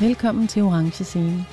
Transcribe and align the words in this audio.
Velkommen 0.00 0.48
til 0.48 0.62
Orange 0.62 1.04
Scene. 1.04 1.46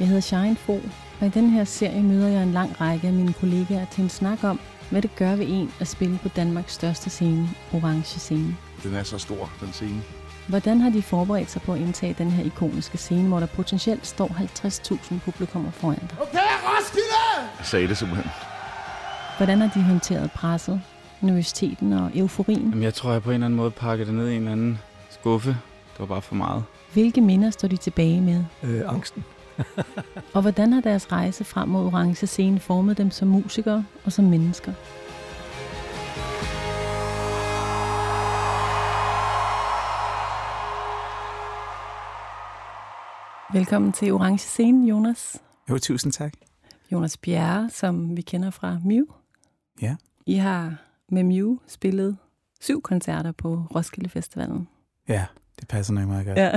Jeg 0.00 0.06
hedder 0.08 0.20
Shine 0.20 0.56
Fo, 0.56 0.80
og 1.20 1.26
i 1.26 1.28
den 1.28 1.50
her 1.50 1.64
serie 1.64 2.02
møder 2.02 2.28
jeg 2.28 2.42
en 2.42 2.52
lang 2.52 2.80
række 2.80 3.06
af 3.06 3.12
mine 3.12 3.32
kollegaer 3.32 3.86
til 3.92 4.02
en 4.04 4.10
snak 4.10 4.44
om, 4.44 4.60
hvad 4.90 5.02
det 5.02 5.16
gør 5.16 5.36
ved 5.36 5.46
en 5.48 5.72
at 5.80 5.88
spille 5.88 6.18
på 6.22 6.28
Danmarks 6.28 6.72
største 6.72 7.10
scene, 7.10 7.48
Orange 7.72 8.18
Scene. 8.18 8.56
Den 8.82 8.94
er 8.94 9.02
så 9.02 9.18
stor, 9.18 9.50
den 9.60 9.72
scene. 9.72 10.02
Hvordan 10.48 10.80
har 10.80 10.90
de 10.90 11.02
forberedt 11.02 11.50
sig 11.50 11.62
på 11.62 11.72
at 11.72 11.80
indtage 11.80 12.14
den 12.18 12.30
her 12.30 12.44
ikoniske 12.44 12.98
scene, 12.98 13.28
hvor 13.28 13.40
der 13.40 13.46
potentielt 13.46 14.06
står 14.06 14.28
50.000 14.28 15.18
publikummer 15.24 15.70
foran 15.70 15.98
dig? 16.10 16.20
Okay, 16.20 16.38
Roskilde! 16.38 17.50
Jeg 17.58 17.66
sagde 17.66 17.88
det 17.88 17.96
simpelthen. 17.98 18.30
Hvordan 19.36 19.60
har 19.60 19.70
de 19.74 19.82
håndteret 19.82 20.30
presset, 20.30 20.80
nervøsiteten 21.20 21.92
og 21.92 22.10
euforien? 22.14 22.68
Jamen, 22.68 22.82
jeg 22.82 22.94
tror, 22.94 23.12
jeg 23.12 23.22
på 23.22 23.30
en 23.30 23.34
eller 23.34 23.46
anden 23.46 23.56
måde 23.56 23.70
pakkede 23.70 24.06
det 24.06 24.14
ned 24.14 24.28
i 24.28 24.32
en 24.32 24.38
eller 24.38 24.52
anden 24.52 24.78
skuffe. 25.10 25.50
Det 25.92 25.98
var 25.98 26.06
bare 26.06 26.22
for 26.22 26.34
meget. 26.34 26.64
Hvilke 26.92 27.20
minder 27.20 27.50
står 27.50 27.68
de 27.68 27.76
tilbage 27.76 28.20
med? 28.20 28.44
Øh, 28.62 28.82
angsten. 28.86 29.24
Og 30.34 30.42
hvordan 30.42 30.72
har 30.72 30.80
deres 30.80 31.12
rejse 31.12 31.44
frem 31.44 31.68
mod 31.68 31.86
Orange 31.86 32.26
Scene 32.26 32.60
formet 32.60 32.98
dem 32.98 33.10
som 33.10 33.28
musikere 33.28 33.86
og 34.04 34.12
som 34.12 34.24
mennesker? 34.24 34.72
Velkommen 43.52 43.92
til 43.92 44.12
Orange 44.12 44.38
Scene, 44.38 44.88
Jonas. 44.88 45.42
Jo, 45.70 45.78
tusind 45.78 46.12
tak. 46.12 46.32
Jonas 46.92 47.16
Bjerre, 47.16 47.70
som 47.70 48.16
vi 48.16 48.22
kender 48.22 48.50
fra 48.50 48.78
Mew. 48.84 49.04
Ja. 49.82 49.96
I 50.26 50.34
har 50.34 50.76
med 51.08 51.22
Mew 51.22 51.56
spillet 51.66 52.16
syv 52.60 52.82
koncerter 52.82 53.32
på 53.32 53.66
Roskilde 53.74 54.08
Festivalen. 54.08 54.68
Ja, 55.08 55.26
det 55.60 55.68
passer 55.68 55.92
nok 55.92 56.08
meget 56.08 56.26
godt. 56.26 56.38
Ja. 56.38 56.50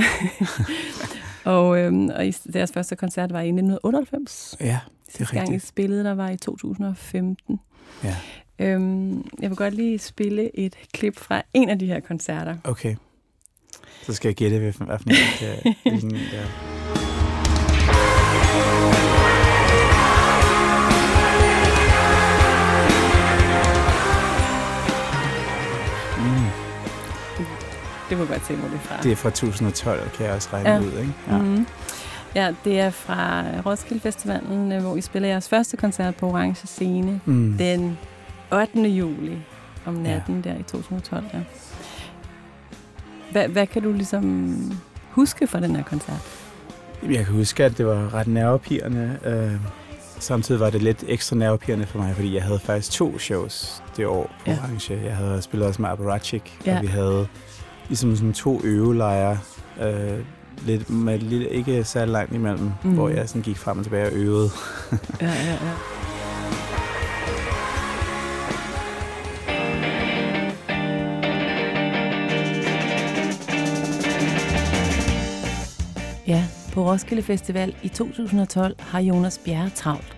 og, 1.55 1.79
øhm, 1.79 2.09
og 2.09 2.25
deres 2.53 2.71
første 2.71 2.95
koncert 2.95 3.33
var 3.33 3.39
i 3.39 3.47
1998. 3.47 4.55
Ja, 4.59 4.65
det 4.65 4.71
er 4.73 4.79
Sidste 5.17 5.35
gang 5.35 5.49
I 5.49 5.51
rigtigt. 5.51 5.67
spillede, 5.67 6.03
der 6.03 6.13
var 6.13 6.29
i 6.29 6.37
2015. 6.37 7.59
Ja. 8.03 8.15
Øhm, 8.59 9.27
jeg 9.41 9.49
vil 9.49 9.57
godt 9.57 9.73
lige 9.73 9.99
spille 9.99 10.59
et 10.59 10.75
klip 10.93 11.17
fra 11.19 11.41
en 11.53 11.69
af 11.69 11.79
de 11.79 11.85
her 11.85 11.99
koncerter. 11.99 12.57
Okay. 12.63 12.95
Så 14.03 14.13
skal 14.13 14.29
jeg 14.29 14.35
gætte, 14.35 14.59
hvilken, 14.59 14.85
hvad 14.85 14.99
for 14.99 15.09
en, 15.09 15.15
det 15.39 15.49
er, 15.49 15.73
hvilken 15.89 16.11
det 16.11 16.39
Det 28.14 28.19
må 28.28 28.33
jeg 28.33 28.39
godt 28.39 28.47
se, 28.47 28.56
hvor 28.56 28.67
det 28.69 28.75
er 28.75 28.80
fra. 28.80 29.03
det 29.03 29.11
er 29.11 29.16
fra 29.16 29.30
2012, 29.30 30.09
kan 30.17 30.25
jeg 30.25 30.36
også 30.36 30.50
regne 30.53 30.69
Ja. 30.69 30.80
ud, 30.80 30.92
ikke? 31.00 31.14
Ja. 31.30 31.38
Mhm. 31.38 31.67
Ja, 32.36 32.53
det 32.66 32.80
er 32.80 32.89
fra 32.89 33.44
Roskilde 33.66 34.02
Festivalen, 34.02 34.72
øh, 34.72 34.81
hvor 34.81 34.95
I 34.95 35.02
spiller 35.02 35.30
jeres 35.30 35.50
første 35.50 35.78
koncert 35.78 36.16
på 36.16 36.28
Orange 36.30 36.67
Scene 36.67 37.22
Mm. 37.25 37.56
den 37.58 37.97
8. 38.52 38.80
juli 38.89 39.38
om 39.86 39.94
natten 39.94 40.41
ja. 40.45 40.50
der 40.52 40.58
i 40.59 40.64
2012. 40.64 41.23
Ja. 41.34 41.39
Hvad, 43.31 43.47
hvad 43.47 43.67
kan 43.67 43.81
du 43.81 43.91
ligesom 43.91 44.56
huske 45.11 45.47
fra 45.47 45.59
den 45.59 45.75
her 45.75 45.84
koncert? 45.84 46.22
Jeg 47.09 47.25
kan 47.25 47.34
huske, 47.36 47.66
at 47.66 47.78
det 47.78 47.86
var 47.86 48.14
ret 48.14 48.28
nervepirrende. 48.28 49.17
Øh, 49.25 49.52
samtidig 50.19 50.61
var 50.61 50.69
det 50.69 50.81
lidt 50.81 51.03
ekstra 51.08 51.36
nervepirrende 51.36 51.86
for 51.86 51.97
mig, 52.00 52.16
fordi 52.16 52.36
jeg 52.36 52.44
havde 52.44 52.59
faktisk 52.59 52.91
to 52.91 53.19
shows 53.19 53.84
det 53.97 54.06
år 54.06 54.31
på 54.45 54.52
ja. 54.52 54.58
Orange. 54.64 55.00
Jeg 55.06 55.16
havde 55.16 55.41
spillet 55.41 55.67
også 55.67 55.81
med 55.81 55.89
Apparatchik, 55.89 56.59
Ja. 56.66 56.75
og 56.75 56.81
vi 56.81 56.88
havde 56.88 57.28
ligesom 57.87 58.15
sådan 58.15 58.33
to 58.33 58.61
øvelejre, 58.63 59.37
øh, 59.81 60.19
lidt, 60.65 60.89
med 60.89 61.19
lidt, 61.19 61.47
ikke 61.51 61.83
særlig 61.83 62.11
langt 62.11 62.33
imellem, 62.35 62.71
Mm. 62.83 62.93
hvor 62.93 63.09
jeg 63.09 63.29
sådan 63.29 63.41
gik 63.41 63.57
frem 63.57 63.77
og 63.77 63.83
tilbage 63.83 64.05
og 64.05 64.13
øvede. 64.13 64.49
Ja, 65.21 65.27
ja, 65.27 65.51
ja. 65.51 65.71
Ja, 76.27 76.43
på 76.73 76.91
Roskilde 76.91 77.23
Festival 77.23 77.75
i 77.83 77.88
2012 77.88 78.75
har 78.79 78.99
Jonas 78.99 79.38
Bjerre 79.45 79.69
travlt. 79.69 80.17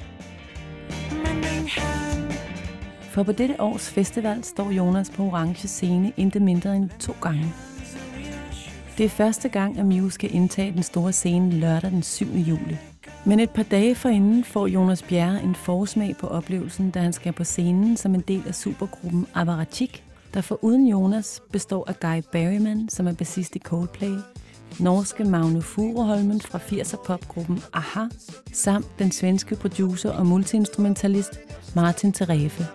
For 3.15 3.23
på 3.23 3.31
dette 3.31 3.61
års 3.61 3.89
festival 3.89 4.43
står 4.43 4.71
Jonas 4.71 5.09
på 5.09 5.23
orange 5.23 5.67
scene 5.67 6.11
intet 6.17 6.41
mindre 6.41 6.75
end 6.75 6.89
to 6.99 7.13
gange. 7.21 7.53
Det 8.97 9.05
er 9.05 9.09
første 9.09 9.49
gang, 9.49 9.79
at 9.79 9.85
Mew 9.85 10.09
skal 10.09 10.35
indtage 10.35 10.71
den 10.71 10.83
store 10.83 11.13
scene 11.13 11.51
lørdag 11.51 11.91
den 11.91 12.03
7. 12.03 12.25
juli. 12.25 12.77
Men 13.25 13.39
et 13.39 13.49
par 13.49 13.63
dage 13.63 13.95
forinden 13.95 14.43
får 14.43 14.67
Jonas 14.67 15.01
Bjerre 15.01 15.43
en 15.43 15.55
forsmag 15.55 16.15
på 16.17 16.27
oplevelsen, 16.27 16.91
da 16.91 16.99
han 16.99 17.13
skal 17.13 17.33
på 17.33 17.43
scenen 17.43 17.97
som 17.97 18.15
en 18.15 18.23
del 18.27 18.43
af 18.47 18.55
supergruppen 18.55 19.27
Avarachik, 19.33 20.03
der 20.33 20.41
for 20.41 20.63
uden 20.63 20.87
Jonas 20.87 21.41
består 21.51 21.89
af 21.89 21.99
Guy 21.99 22.21
Berryman, 22.31 22.89
som 22.89 23.07
er 23.07 23.13
bassist 23.13 23.55
i 23.55 23.59
Coldplay, 23.59 24.17
norske 24.79 25.23
Magne 25.23 25.61
Furuholmen 25.61 26.41
fra 26.41 26.57
80'er 26.57 27.05
popgruppen 27.05 27.63
Aha, 27.73 28.05
samt 28.53 28.99
den 28.99 29.11
svenske 29.11 29.55
producer 29.55 30.11
og 30.11 30.25
multiinstrumentalist 30.25 31.39
Martin 31.75 32.11
Terefe. 32.11 32.67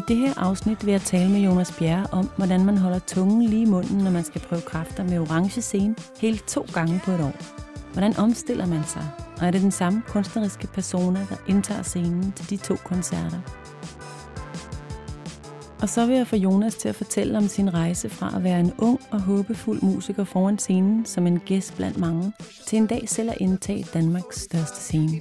I 0.00 0.02
det 0.08 0.16
her 0.16 0.34
afsnit 0.36 0.86
vil 0.86 0.92
jeg 0.92 1.00
tale 1.00 1.30
med 1.30 1.40
Jonas 1.40 1.72
Bjerre 1.78 2.06
om, 2.12 2.30
hvordan 2.36 2.64
man 2.64 2.78
holder 2.78 2.98
tungen 2.98 3.42
lige 3.42 3.62
i 3.62 3.64
munden, 3.64 3.98
når 3.98 4.10
man 4.10 4.24
skal 4.24 4.40
prøve 4.40 4.60
kræfter 4.60 5.04
med 5.04 5.18
orange 5.18 5.60
scene 5.60 5.94
hele 6.20 6.38
to 6.38 6.66
gange 6.74 7.00
på 7.04 7.10
et 7.10 7.20
år. 7.20 7.32
Hvordan 7.92 8.16
omstiller 8.16 8.66
man 8.66 8.84
sig? 8.84 9.08
Og 9.40 9.46
er 9.46 9.50
det 9.50 9.62
den 9.62 9.70
samme 9.70 10.02
kunstneriske 10.08 10.66
persona, 10.66 11.26
der 11.30 11.36
indtager 11.48 11.82
scenen 11.82 12.32
til 12.32 12.50
de 12.50 12.56
to 12.56 12.76
koncerter? 12.84 13.40
Og 15.82 15.88
så 15.88 16.06
vil 16.06 16.16
jeg 16.16 16.26
få 16.26 16.36
Jonas 16.36 16.74
til 16.74 16.88
at 16.88 16.94
fortælle 16.94 17.38
om 17.38 17.48
sin 17.48 17.74
rejse 17.74 18.08
fra 18.08 18.36
at 18.36 18.44
være 18.44 18.60
en 18.60 18.72
ung 18.78 19.00
og 19.10 19.20
håbefuld 19.20 19.82
musiker 19.82 20.24
foran 20.24 20.58
scenen 20.58 21.06
som 21.06 21.26
en 21.26 21.38
gæst 21.38 21.76
blandt 21.76 21.98
mange, 21.98 22.32
til 22.66 22.76
en 22.76 22.86
dag 22.86 23.08
selv 23.08 23.30
at 23.30 23.36
indtage 23.40 23.86
Danmarks 23.94 24.40
største 24.40 24.80
scene. 24.80 25.20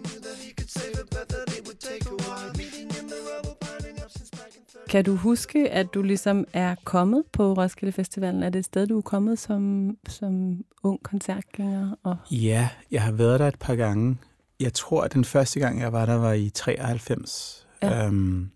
Kan 4.90 5.06
du 5.06 5.16
huske, 5.16 5.70
at 5.70 5.94
du 5.94 6.02
ligesom 6.02 6.46
er 6.54 6.76
kommet 6.84 7.24
på 7.32 7.54
Roskilde 7.54 7.92
Festivalen? 7.92 8.44
Er 8.44 8.50
det 8.50 8.60
et 8.60 8.66
sted, 8.66 8.88
du 8.88 8.98
er 8.98 9.02
kommet 9.02 9.40
som, 9.40 9.96
som 10.08 10.64
ung 10.84 11.04
koncertgænger? 11.04 11.96
Og... 12.04 12.16
Ja, 12.32 12.70
jeg 12.92 13.02
har 13.04 13.12
været 13.12 13.40
der 13.40 13.48
et 13.48 13.60
par 13.60 13.76
gange. 13.76 14.18
Jeg 14.60 14.74
tror, 14.74 15.02
at 15.04 15.14
den 15.14 15.26
første 15.26 15.60
gang, 15.60 15.80
jeg 15.80 15.94
var 15.94 16.06
der, 16.06 16.16
var 16.16 16.34
i 16.34 16.50
93, 16.50 17.68
Ja. 17.84 18.06
øhm, 18.06 18.50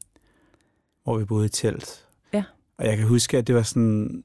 hvor 1.04 1.18
vi 1.18 1.26
boede 1.26 1.46
i 1.46 1.50
telt. 1.50 2.06
Ja. 2.34 2.44
Og 2.78 2.86
jeg 2.86 2.98
kan 2.98 3.08
huske, 3.08 3.38
at 3.38 3.48
det 3.48 3.56
var 3.56 3.64
sådan 3.64 4.24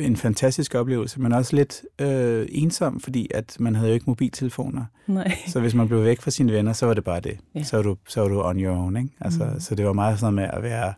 en 0.00 0.16
fantastisk 0.16 0.74
oplevelse, 0.74 1.20
men 1.20 1.32
også 1.32 1.56
lidt 1.56 1.82
øh, 2.00 2.46
ensom, 2.50 3.00
fordi 3.00 3.30
at 3.34 3.56
man 3.60 3.74
havde 3.74 3.88
jo 3.88 3.94
ikke 3.94 4.04
mobiltelefoner. 4.06 4.84
Nej. 5.06 5.36
Så 5.52 5.60
hvis 5.60 5.74
man 5.74 5.88
blev 5.88 6.04
væk 6.04 6.20
fra 6.20 6.30
sine 6.30 6.52
venner, 6.52 6.72
så 6.72 6.86
var 6.86 6.94
det 6.94 7.04
bare 7.04 7.20
det. 7.20 7.38
Ja. 7.54 7.62
Så, 7.62 7.76
var 7.76 7.82
du, 7.82 7.96
så 8.08 8.20
var 8.20 8.28
du 8.28 8.42
on 8.42 8.60
your 8.60 8.76
own. 8.76 8.96
Ikke? 8.96 9.10
Altså, 9.20 9.44
mm. 9.44 9.60
Så 9.60 9.74
det 9.74 9.86
var 9.86 9.92
meget 9.92 10.18
sådan 10.20 10.34
noget 10.34 10.50
med 10.50 10.58
at 10.58 10.62
være 10.62 10.94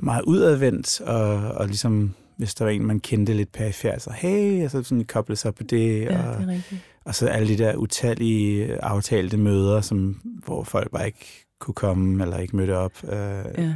meget 0.00 0.22
udadvendt, 0.22 1.00
og, 1.00 1.28
og 1.36 1.66
ligesom, 1.66 2.14
hvis 2.36 2.54
der 2.54 2.64
var 2.64 2.72
en, 2.72 2.86
man 2.86 3.00
kendte 3.00 3.32
lidt 3.34 3.52
perifært, 3.52 4.02
så 4.02 4.10
hey, 4.10 4.64
og 4.64 4.70
så 4.70 4.82
sådan 4.82 5.04
koble 5.04 5.36
sig 5.36 5.54
på 5.54 5.62
det. 5.62 6.00
Ja, 6.02 6.28
og, 6.28 6.38
det 6.38 6.44
er 6.48 6.52
rigtigt. 6.52 6.80
og 7.04 7.14
så 7.14 7.26
alle 7.26 7.48
de 7.48 7.58
der 7.58 7.76
utallige 7.76 8.80
aftalte 8.84 9.36
møder, 9.36 9.80
som, 9.80 10.20
hvor 10.44 10.64
folk 10.64 10.90
bare 10.90 11.06
ikke 11.06 11.46
kunne 11.60 11.74
komme 11.74 12.22
eller 12.24 12.38
ikke 12.38 12.56
mødte 12.56 12.76
op. 12.76 12.92
Øh, 13.04 13.44
Ja. 13.58 13.74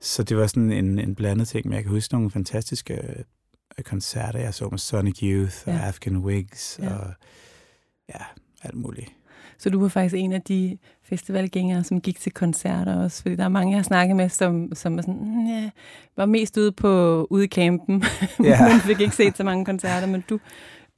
Så 0.00 0.22
det 0.22 0.36
var 0.36 0.46
sådan 0.46 0.72
en, 0.72 0.98
en 0.98 1.14
blandet 1.14 1.48
ting, 1.48 1.66
men 1.68 1.74
jeg 1.74 1.82
kan 1.82 1.90
huske 1.92 2.14
nogle 2.14 2.30
fantastiske 2.30 3.24
koncerter, 3.84 4.38
jeg 4.38 4.54
så 4.54 4.68
med 4.68 4.78
Sonic 4.78 5.18
Youth 5.22 5.56
og 5.66 5.72
Ja. 5.72 5.78
African 5.78 6.16
Wigs 6.16 6.80
Ja. 6.82 6.94
og 6.96 7.12
ja, 8.08 8.24
alt 8.62 8.74
muligt. 8.74 9.08
Så 9.58 9.70
du 9.70 9.80
var 9.80 9.88
faktisk 9.88 10.14
en 10.18 10.32
af 10.32 10.42
de 10.42 10.78
festivalgængere, 11.02 11.84
som 11.84 12.00
gik 12.00 12.20
til 12.20 12.32
koncerter 12.32 12.96
også, 13.02 13.22
fordi 13.22 13.36
der 13.36 13.44
er 13.44 13.48
mange, 13.48 13.70
jeg 13.72 13.78
har 13.78 13.82
snakket 13.82 14.16
med, 14.16 14.28
som, 14.28 14.74
som 14.74 14.98
er 14.98 15.02
sådan, 15.02 15.18
"Mm, 15.20 15.46
ja, 15.46 15.70
var 16.16 16.26
mest 16.26 16.56
ude 16.56 16.72
på 16.72 17.24
ude 17.30 17.44
i 17.44 17.48
campen, 17.48 18.04
Ja. 18.44 18.68
men 18.68 18.80
fik 18.80 19.00
ikke 19.00 19.16
set 19.16 19.36
så 19.36 19.44
mange 19.44 19.64
koncerter, 19.64 20.06
men 20.06 20.24
du, 20.30 20.40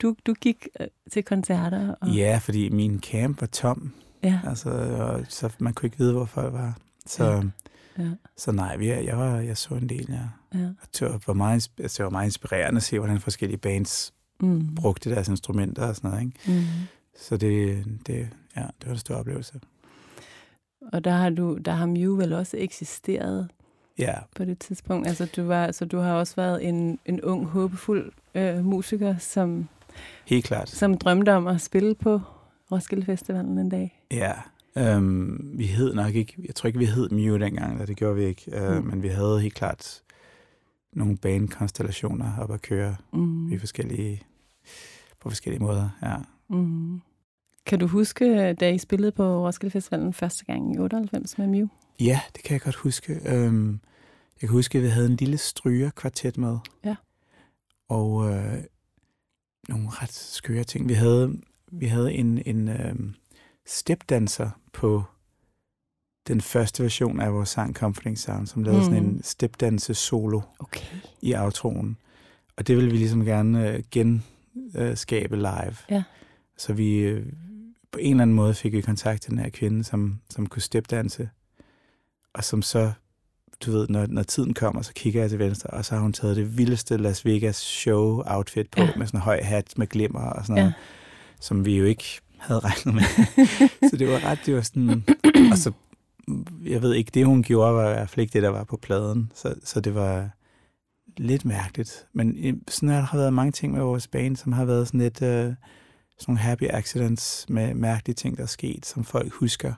du, 0.02 0.14
du 0.26 0.34
gik 0.34 0.68
øh, 0.80 0.86
til 1.12 1.22
koncerter. 1.24 1.94
Og, 2.00 2.08
Ja, 2.08 2.38
fordi 2.42 2.68
min 2.68 3.00
camp 3.00 3.40
var 3.40 3.46
tom, 3.46 3.92
ja, 4.22 4.40
altså, 4.46 4.70
og, 4.70 5.20
så 5.28 5.50
man 5.58 5.74
kunne 5.74 5.86
ikke 5.86 5.98
vide, 5.98 6.12
hvor 6.12 6.24
folk 6.24 6.52
var. 6.52 6.76
Så, 7.06 7.24
Ja. 7.24 8.02
ja. 8.04 8.10
så 8.36 8.52
nej, 8.52 8.76
vi, 8.76 8.88
jeg, 8.90 9.18
var, 9.18 9.36
jeg 9.36 9.56
så 9.56 9.74
en 9.74 9.88
del, 9.88 10.06
ja. 10.08 10.18
Ja. 10.54 10.66
Og 10.82 10.88
Det 11.00 11.26
var, 11.26 11.32
meget, 11.34 11.70
altså, 11.78 11.96
det 11.98 12.04
var 12.04 12.10
meget 12.10 12.26
inspirerende 12.26 12.76
at 12.76 12.82
se, 12.82 12.98
hvordan 12.98 13.20
forskellige 13.20 13.58
bands 13.58 14.12
Mm. 14.42 14.74
brugte 14.74 15.10
deres 15.10 15.28
instrumenter 15.28 15.86
og 15.88 15.96
sådan 15.96 16.10
noget. 16.10 16.24
Ikke? 16.24 16.60
Mm. 16.60 16.64
Så 17.20 17.36
det, 17.36 17.84
det, 18.06 18.28
ja, 18.56 18.60
det 18.60 18.86
var 18.86 18.92
en 18.92 18.98
stor 18.98 19.14
oplevelse. 19.14 19.60
Og 20.92 21.04
der 21.04 21.10
har, 21.10 21.30
du, 21.30 21.56
der 21.64 21.72
har 21.72 21.86
Mew 21.86 22.16
vel 22.16 22.32
også 22.32 22.56
eksisteret 22.56 23.48
Ja, 23.98 24.14
på 24.36 24.44
det 24.44 24.58
tidspunkt. 24.58 25.08
Altså, 25.08 25.26
du 25.36 25.42
var, 25.42 25.72
så 25.72 25.84
du 25.84 25.98
har 25.98 26.12
også 26.12 26.36
været 26.36 26.68
en, 26.68 26.98
en 27.06 27.20
ung, 27.22 27.46
håbefuld 27.46 28.12
øh, 28.34 28.64
musiker, 28.64 29.18
som, 29.18 29.68
helt 30.26 30.44
klart. 30.44 30.68
som 30.70 30.98
drømte 30.98 31.32
om 31.34 31.46
at 31.46 31.60
spille 31.60 31.94
på 31.94 32.20
Roskilde 32.72 33.04
Festivalen 33.06 33.58
en 33.58 33.68
dag. 33.68 34.02
Ja, 34.10 34.32
øhm, 34.76 35.50
vi 35.58 35.66
hed 35.66 35.94
nok 35.94 36.14
ikke, 36.14 36.34
jeg 36.46 36.54
tror 36.54 36.66
ikke, 36.66 36.78
vi 36.78 36.84
hed 36.86 37.08
Mew 37.10 37.38
dengang, 37.38 37.72
eller 37.72 37.86
det 37.86 37.96
gjorde 37.96 38.16
vi 38.16 38.24
ikke, 38.24 38.56
øh, 38.56 38.76
Mm. 38.76 38.84
men 38.84 39.02
vi 39.02 39.08
havde 39.08 39.40
helt 39.40 39.54
klart 39.54 40.00
nogle 40.92 41.16
banekonstellationer 41.16 42.38
op 42.38 42.50
at 42.52 42.62
køre 42.62 42.96
Mm. 43.12 43.52
i 43.52 43.58
forskellige, 43.58 44.22
på 45.20 45.28
forskellige 45.30 45.62
måder. 45.62 45.88
Ja. 46.02 46.16
Mm. 46.48 47.00
Kan 47.66 47.78
du 47.78 47.86
huske, 47.86 48.52
da 48.54 48.70
I 48.72 48.78
spillede 48.78 49.12
på 49.12 49.46
Roskilde 49.46 49.70
Festivalen 49.70 50.12
første 50.12 50.44
gang 50.44 50.74
i 50.74 50.78
98 50.78 51.38
med 51.38 51.46
Mew? 51.46 51.66
ja, 52.00 52.20
det 52.36 52.42
kan 52.44 52.52
jeg 52.52 52.60
godt 52.60 52.74
huske. 52.76 53.20
Øhm, 53.26 53.70
jeg 54.42 54.48
kan 54.48 54.48
huske, 54.48 54.78
at 54.78 54.84
vi 54.84 54.88
havde 54.88 55.06
en 55.06 55.16
lille 55.16 55.38
strygerkvartet 55.38 56.38
med. 56.38 56.58
Ja. 56.84 56.96
Og 57.88 58.30
øh, 58.32 58.64
nogle 59.68 59.88
ret 59.90 60.12
skøre 60.12 60.64
ting. 60.64 60.88
Vi 60.88 60.94
havde, 60.94 61.40
vi 61.72 61.86
havde 61.86 62.12
en, 62.12 62.42
en 62.46 62.68
øhm, 62.68 63.14
stepdanser 63.66 64.50
på 64.72 65.02
den 66.28 66.40
første 66.40 66.82
version 66.82 67.20
af 67.20 67.34
vores 67.34 67.48
sang 67.48 67.74
Comforting 67.74 68.18
Sound, 68.18 68.46
som 68.46 68.62
lavede 68.62 68.80
mm. 68.80 68.84
sådan 68.84 69.04
en 69.04 69.20
stepdanse 69.22 69.94
solo 69.94 70.40
Okay. 70.58 70.84
i 71.22 71.34
outroen. 71.34 71.96
Og 72.56 72.66
det 72.66 72.76
ville 72.76 72.90
vi 72.90 72.96
ligesom 72.96 73.24
gerne 73.24 73.68
øh, 73.70 73.82
genskabe 73.90 75.36
live. 75.36 75.76
Ja. 75.90 76.02
Så 76.58 76.72
vi 76.72 76.96
øh, 76.96 77.26
på 77.92 77.98
en 77.98 78.10
eller 78.10 78.22
anden 78.22 78.36
måde 78.36 78.54
fik 78.54 78.72
vi 78.72 78.80
kontakt 78.80 79.22
til 79.22 79.30
den 79.30 79.38
her 79.38 79.48
kvinde, 79.48 79.84
som, 79.84 80.20
som 80.30 80.46
kunne 80.46 80.62
stepdanse. 80.62 81.28
Og 82.34 82.44
som 82.44 82.62
så, 82.62 82.92
du 83.66 83.70
ved, 83.72 83.88
når, 83.88 84.06
når 84.06 84.22
tiden 84.22 84.54
kommer, 84.54 84.82
så 84.82 84.92
kigger 84.94 85.20
jeg 85.20 85.30
til 85.30 85.38
venstre, 85.38 85.70
og 85.70 85.84
så 85.84 85.94
har 85.94 86.02
hun 86.02 86.12
taget 86.12 86.36
det 86.36 86.58
vildeste 86.58 86.96
Las 86.96 87.24
Vegas 87.24 87.56
show 87.56 88.22
outfit 88.26 88.70
på, 88.70 88.80
ja. 88.82 88.90
med 88.96 89.06
sådan 89.06 89.18
en 89.18 89.22
høj 89.22 89.42
hat 89.42 89.78
med 89.78 89.86
glimmer 89.86 90.20
og 90.20 90.46
sådan 90.46 90.54
noget, 90.54 90.68
Ja. 90.68 90.72
som 91.40 91.64
vi 91.64 91.76
jo 91.76 91.84
ikke 91.84 92.20
havde 92.38 92.60
regnet 92.60 92.94
med. 92.94 93.02
så 93.90 93.96
det 93.96 94.08
var 94.08 94.24
ret, 94.24 94.38
det 94.46 94.54
var 94.54 94.60
sådan, 94.62 95.04
og 95.52 95.58
så, 95.58 95.72
jeg 96.64 96.82
ved 96.82 96.94
ikke, 96.94 97.10
det 97.14 97.26
hun 97.26 97.42
gjorde 97.42 97.74
var 97.74 97.90
i 97.90 97.92
hvert 97.92 98.10
fald 98.10 98.20
ikke 98.22 98.32
det, 98.32 98.42
der 98.42 98.48
var 98.48 98.64
på 98.64 98.76
pladen, 98.76 99.32
så, 99.34 99.54
så 99.64 99.80
det 99.80 99.94
var 99.94 100.30
lidt 101.16 101.44
mærkeligt. 101.44 102.06
Men 102.12 102.36
sådan 102.68 102.88
har 102.88 103.08
der 103.12 103.16
været 103.18 103.32
mange 103.32 103.52
ting 103.52 103.72
med 103.72 103.80
vores 103.82 104.06
band, 104.08 104.36
som 104.36 104.52
har 104.52 104.64
været 104.64 104.86
sådan 104.86 105.00
lidt, 105.00 105.22
øh, 105.22 105.28
sådan 105.38 105.54
nogle 106.28 106.38
happy 106.40 106.64
accidents 106.70 107.46
med 107.48 107.74
mærkelige 107.74 108.14
ting, 108.14 108.36
der 108.36 108.42
er 108.42 108.46
sket, 108.46 108.86
som 108.86 109.04
folk 109.04 109.32
husker, 109.32 109.72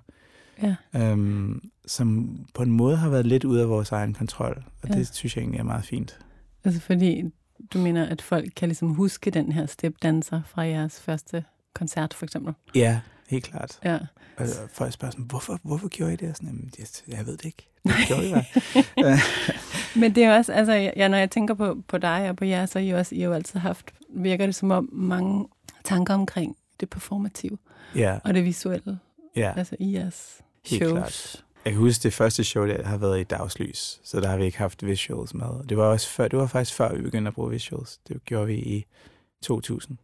Ja. 0.62 0.75
øhm, 0.96 1.60
som 1.87 2.37
på 2.54 2.62
en 2.62 2.70
måde 2.70 2.96
har 2.96 3.08
været 3.08 3.26
lidt 3.26 3.44
ude 3.44 3.62
af 3.62 3.69
vores 3.69 3.93
egen 3.93 4.14
kontrol, 4.14 4.64
og 4.82 4.88
Ja. 4.88 4.94
det 4.94 5.14
synes 5.14 5.37
jeg 5.37 5.43
egentlig 5.43 5.58
er 5.58 5.64
meget 5.64 5.84
fint. 5.84 6.19
Altså 6.64 6.81
fordi 6.81 7.22
du 7.75 7.78
mener, 7.78 8.06
at 8.06 8.22
folk 8.22 8.52
kan 8.56 8.69
ligesom 8.69 8.88
huske 8.88 9.31
den 9.31 9.52
her 9.52 9.66
stepdanser 9.66 10.43
fra 10.46 10.62
jeres 10.62 11.00
første 11.00 11.44
koncert, 11.75 12.14
for 12.14 12.25
eksempel. 12.25 12.54
Ja, 12.75 13.00
helt 13.32 13.44
klart. 13.44 13.79
Ja. 13.84 13.99
Og 14.37 14.46
folk 14.73 14.93
spørger 14.93 15.11
sådan, 15.12 15.25
hvorfor, 15.25 15.58
hvorfor 15.62 15.88
gjorde 15.88 16.12
I 16.12 16.17
det? 16.17 16.29
Og 16.31 16.37
Sådan, 16.37 16.49
"Jamen, 16.49 16.73
jeg, 16.79 16.87
jeg 17.08 17.26
ved 17.26 17.37
det 17.37 17.44
ikke. 17.44 17.69
Det 17.84 17.94
gjorde 18.06 18.29
I 18.29 18.32
bare. 18.32 19.19
Men 20.00 20.14
det 20.14 20.25
er 20.25 20.37
også, 20.37 20.52
altså, 20.52 20.73
ja, 20.73 21.08
når 21.08 21.19
jeg 21.19 21.31
tænker 21.31 21.55
på, 21.55 21.82
på 21.88 21.99
dig 21.99 22.29
og 22.31 22.37
på 22.37 22.44
jer, 22.44 22.67
så 22.67 22.79
har 22.79 22.87
I, 22.87 22.90
også, 22.90 23.14
I 23.14 23.20
har 23.20 23.26
jo 23.26 23.32
altid 23.34 23.61
haft, 23.61 23.94
virker 24.14 24.46
det 24.46 24.55
som 24.55 24.70
om, 24.70 24.88
mange 24.93 25.49
tanker 25.84 26.14
omkring 26.14 26.56
det 26.81 26.90
performative 26.90 27.58
ja, 27.94 28.19
og 28.25 28.34
det 28.34 28.44
visuelle, 28.44 28.99
ja. 29.37 29.52
altså 29.56 29.76
i 29.78 29.94
jeres 29.94 30.40
Helt 30.67 30.82
shows. 30.82 30.93
klart. 30.99 31.44
Jeg 31.64 31.73
kan 31.73 31.81
huske 31.81 32.02
det 32.02 32.12
første 32.14 32.44
show, 32.44 32.67
der 32.67 32.85
har 32.85 32.96
været 32.96 33.20
i 33.20 33.25
dagslys, 33.25 34.00
så 34.05 34.20
der 34.20 34.28
har 34.28 34.37
vi 34.37 34.44
ikke 34.44 34.58
haft 34.58 34.87
visuals 34.87 35.35
med. 35.35 35.46
Det 35.69 35.76
var, 35.76 35.85
også 35.85 36.08
før, 36.08 36.28
det 36.28 36.38
var 36.38 36.46
faktisk 36.46 36.76
før, 36.76 36.94
vi 36.94 37.02
begyndte 37.02 37.28
at 37.28 37.35
bruge 37.35 37.50
visuals. 37.50 38.00
Det 38.08 38.25
gjorde 38.25 38.46
vi 38.46 38.55
i 38.56 38.85
2000. 39.43 39.99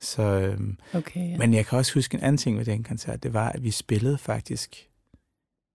Så, 0.00 0.22
øhm, 0.22 0.78
Okay, 0.94 1.30
ja. 1.30 1.36
Men 1.38 1.54
jeg 1.54 1.66
kan 1.66 1.78
også 1.78 1.94
huske 1.94 2.14
en 2.14 2.22
anden 2.22 2.36
ting 2.36 2.58
ved 2.58 2.64
den 2.64 2.82
koncert, 2.82 3.22
det 3.22 3.32
var, 3.34 3.48
at 3.48 3.62
vi 3.62 3.70
spillede 3.70 4.18
faktisk 4.18 4.88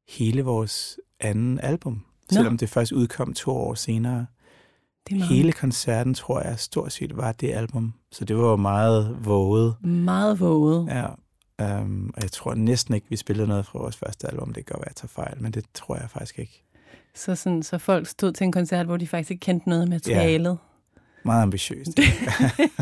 hele 0.10 0.42
vores 0.42 1.00
anden 1.20 1.60
album, 1.60 1.94
Nå. 1.94 2.02
selvom 2.36 2.58
det 2.58 2.70
først 2.70 2.92
udkom 2.92 3.34
to 3.34 3.52
år 3.52 3.74
senere. 3.74 4.26
det 5.10 5.24
Hele 5.24 5.52
koncerten, 5.52 6.14
tror 6.14 6.42
jeg, 6.42 6.60
stort 6.60 6.92
set 6.92 7.18
var 7.18 7.32
det 7.32 7.52
album. 7.54 7.94
Så 8.12 8.26
det 8.26 8.38
var 8.38 8.50
jo 8.50 8.56
meget 8.56 9.18
våget. 9.26 9.76
meget 9.86 10.40
våget. 10.40 10.88
Ja, 10.88 11.06
um, 11.82 12.14
og 12.16 12.22
jeg 12.22 12.32
tror 12.32 12.54
næsten 12.54 12.94
ikke, 12.94 13.08
vi 13.10 13.16
spillede 13.16 13.48
noget 13.48 13.66
fra 13.66 13.80
vores 13.80 13.98
første 13.98 14.28
album. 14.28 14.54
Det 14.54 14.66
kan 14.66 14.74
godt 14.74 14.80
være, 14.82 14.90
at 14.90 15.02
jeg 15.04 15.10
tager 15.10 15.24
fejl, 15.26 15.42
men 15.42 15.52
det 15.52 15.66
tror 15.74 15.96
jeg 15.96 16.10
faktisk 16.10 16.40
ikke. 16.40 16.64
Så, 17.16 17.36
sådan, 17.36 17.64
så 17.64 17.78
folk 17.78 18.08
stod 18.08 18.32
til 18.32 18.44
en 18.46 18.52
koncert, 18.52 18.86
hvor 18.86 18.98
de 18.98 19.08
faktisk 19.08 19.32
ikke 19.32 19.42
kendte 19.42 19.70
noget 19.70 19.82
af 19.82 19.88
materialet. 19.88 20.58
Meget 21.26 21.42
ambitiøst. 21.42 22.00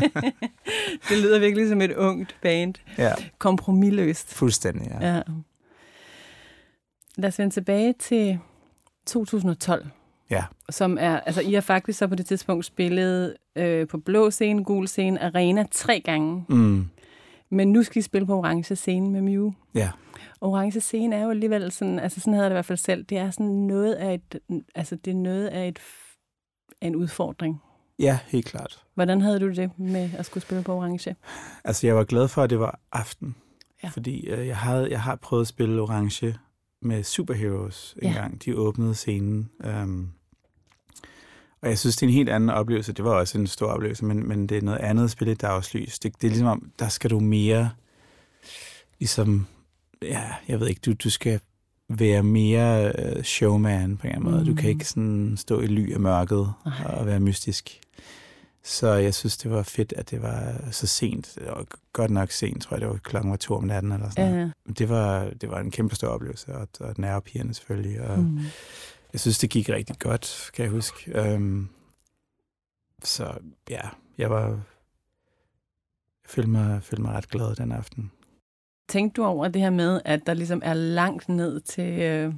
det 1.08 1.18
lyder 1.18 1.38
virkelig 1.38 1.68
som 1.68 1.80
et 1.80 1.92
ungt 1.92 2.36
band. 2.42 2.74
ja, 2.98 3.12
Kompromilløst. 3.38 4.34
fuldstændig, 4.34 4.90
ja. 5.00 5.14
Ja. 5.16 5.22
Lad 7.16 7.28
os 7.28 7.38
vende 7.38 7.54
tilbage 7.54 7.92
til 7.98 8.38
2012. 9.06 9.86
Ja. 10.30 10.44
Som 10.70 10.98
er, 11.00 11.20
altså 11.20 11.40
I 11.40 11.52
har 11.54 11.60
faktisk 11.60 11.98
så 11.98 12.06
på 12.06 12.14
det 12.14 12.26
tidspunkt 12.26 12.64
spillet 12.64 13.36
øh, 13.56 13.88
på 13.88 13.98
blå 13.98 14.30
scene, 14.30 14.64
gul 14.64 14.88
scene, 14.88 15.22
arena 15.22 15.66
tre 15.70 16.00
gange. 16.00 16.44
Mm, 16.48 16.88
Men 17.50 17.72
nu 17.72 17.82
skal 17.82 17.98
I 18.00 18.02
spille 18.02 18.26
på 18.26 18.36
orange 18.38 18.76
scene 18.76 19.10
med 19.10 19.20
Mew. 19.20 19.52
ja. 19.74 19.90
Orange 20.40 20.80
scene 20.80 21.16
er 21.16 21.22
jo 21.24 21.30
alligevel 21.30 21.72
sådan, 21.72 21.98
altså 21.98 22.20
sådan 22.20 22.32
havde 22.32 22.44
jeg 22.44 22.50
det 22.50 22.54
i 22.54 22.56
hvert 22.56 22.64
fald 22.64 22.78
selv, 22.78 23.04
det 23.04 23.18
er 23.18 23.30
sådan 23.30 23.46
noget 23.46 23.94
af 23.94 24.14
et, 24.14 24.40
altså 24.74 24.96
det 24.96 25.10
er 25.10 25.14
noget 25.14 25.46
af 25.46 25.68
et, 25.68 25.78
af 26.82 26.86
en 26.86 26.96
udfordring. 26.96 27.62
Ja, 27.98 28.18
helt 28.26 28.46
klart. 28.46 28.82
Hvordan 28.94 29.20
havde 29.20 29.40
du 29.40 29.48
det 29.48 29.78
med 29.78 30.10
at 30.18 30.26
skulle 30.26 30.44
spille 30.44 30.62
på 30.64 30.74
orange? 30.74 31.16
Altså, 31.64 31.86
jeg 31.86 31.96
var 31.96 32.04
glad 32.04 32.28
for, 32.28 32.42
at 32.42 32.50
det 32.50 32.58
var 32.60 32.80
aften. 32.92 33.34
Ja. 33.82 33.88
Fordi 33.88 34.26
øh, 34.26 34.46
jeg, 34.46 34.56
havde, 34.56 34.90
jeg 34.90 35.02
har 35.02 35.16
prøvet 35.16 35.40
at 35.40 35.46
spille 35.48 35.82
Orange 35.82 36.38
med 36.82 37.02
Superheroes 37.02 37.94
en 38.02 38.08
Ja. 38.12 38.20
gang. 38.20 38.44
De 38.44 38.56
åbnede 38.56 38.94
scenen. 38.94 39.50
Um, 39.64 40.12
og 41.62 41.68
jeg 41.68 41.78
synes, 41.78 41.96
det 41.96 42.02
er 42.02 42.08
en 42.08 42.14
helt 42.14 42.28
anden 42.28 42.50
oplevelse. 42.50 42.92
Det 42.92 43.04
var 43.04 43.10
også 43.10 43.38
en 43.38 43.46
stor 43.46 43.66
oplevelse, 43.66 44.04
men, 44.04 44.28
men 44.28 44.46
det 44.46 44.58
er 44.58 44.62
noget 44.62 44.78
andet 44.78 45.04
at 45.04 45.10
spille 45.10 45.32
i 45.32 45.34
dagslys. 45.34 45.98
Det, 45.98 46.14
det 46.20 46.26
er 46.26 46.30
ligesom 46.30 46.48
om, 46.48 46.70
der 46.78 46.88
skal 46.88 47.10
du 47.10 47.20
mere, 47.20 47.70
ligesom, 48.98 49.46
ja, 50.02 50.24
jeg 50.48 50.60
ved 50.60 50.66
ikke, 50.68 50.80
du, 50.86 50.92
du 50.92 51.10
skal 51.10 51.40
være 51.88 52.22
mere 52.22 52.92
øh, 52.98 53.22
showman 53.22 53.96
på 53.96 54.06
en 54.06 54.12
eller 54.12 54.20
anden 54.20 54.30
måde. 54.32 54.46
Du 54.46 54.54
kan 54.54 54.64
Mm. 54.64 54.68
ikke 54.70 54.84
sådan 54.84 55.36
stå 55.36 55.60
i 55.60 55.66
ly 55.66 55.92
af 55.94 56.00
mørket 56.00 56.52
Nej. 56.66 56.94
og 56.94 57.06
være 57.06 57.20
mystisk. 57.20 57.80
Så 58.62 58.88
jeg 58.92 59.14
synes, 59.14 59.36
det 59.36 59.50
var 59.50 59.62
fedt, 59.62 59.92
at 59.96 60.10
det 60.10 60.22
var 60.22 60.54
så 60.70 60.86
sent. 60.86 61.32
Det 61.34 61.46
var 61.46 61.64
godt 61.92 62.10
nok 62.10 62.30
sent, 62.30 62.62
tror 62.62 62.74
jeg. 62.76 62.80
Det 62.80 62.88
var 62.88 62.96
klokken 62.96 63.30
var 63.30 63.36
to 63.36 63.54
om 63.54 63.64
natten 63.64 63.92
eller 63.92 64.10
sådan 64.10 64.30
noget. 64.34 64.52
Ja. 64.66 64.72
Det 64.72 64.88
var, 64.88 65.30
det 65.40 65.50
var 65.50 65.60
en 65.60 65.70
kæmpe 65.70 65.94
stor 65.94 66.08
oplevelse, 66.08 66.54
og, 66.54 66.68
og 66.80 66.94
nervepigerne 66.98 67.54
selvfølgelig. 67.54 68.00
Og 68.00 68.18
Mm. 68.18 68.38
Jeg 69.12 69.20
synes, 69.20 69.38
det 69.38 69.50
gik 69.50 69.68
rigtig 69.68 69.98
godt, 69.98 70.50
kan 70.54 70.62
jeg 70.62 70.70
huske. 70.72 71.34
Um, 71.34 71.68
så 73.04 73.32
ja, 73.70 73.80
jeg 74.18 74.30
var... 74.30 74.46
Jeg 74.48 74.60
følte 76.26 76.50
mig, 76.50 76.82
følte 76.82 77.02
mig 77.02 77.12
ret 77.14 77.28
glad 77.28 77.54
den 77.56 77.72
aften. 77.72 78.10
Tænkte 78.88 79.20
du 79.22 79.26
over 79.26 79.48
det 79.48 79.62
her 79.62 79.70
med, 79.70 80.00
at 80.04 80.26
der 80.26 80.34
ligesom 80.34 80.60
er 80.64 80.74
langt 80.74 81.28
ned 81.28 81.60
til, 81.60 82.00
øh, 82.00 82.32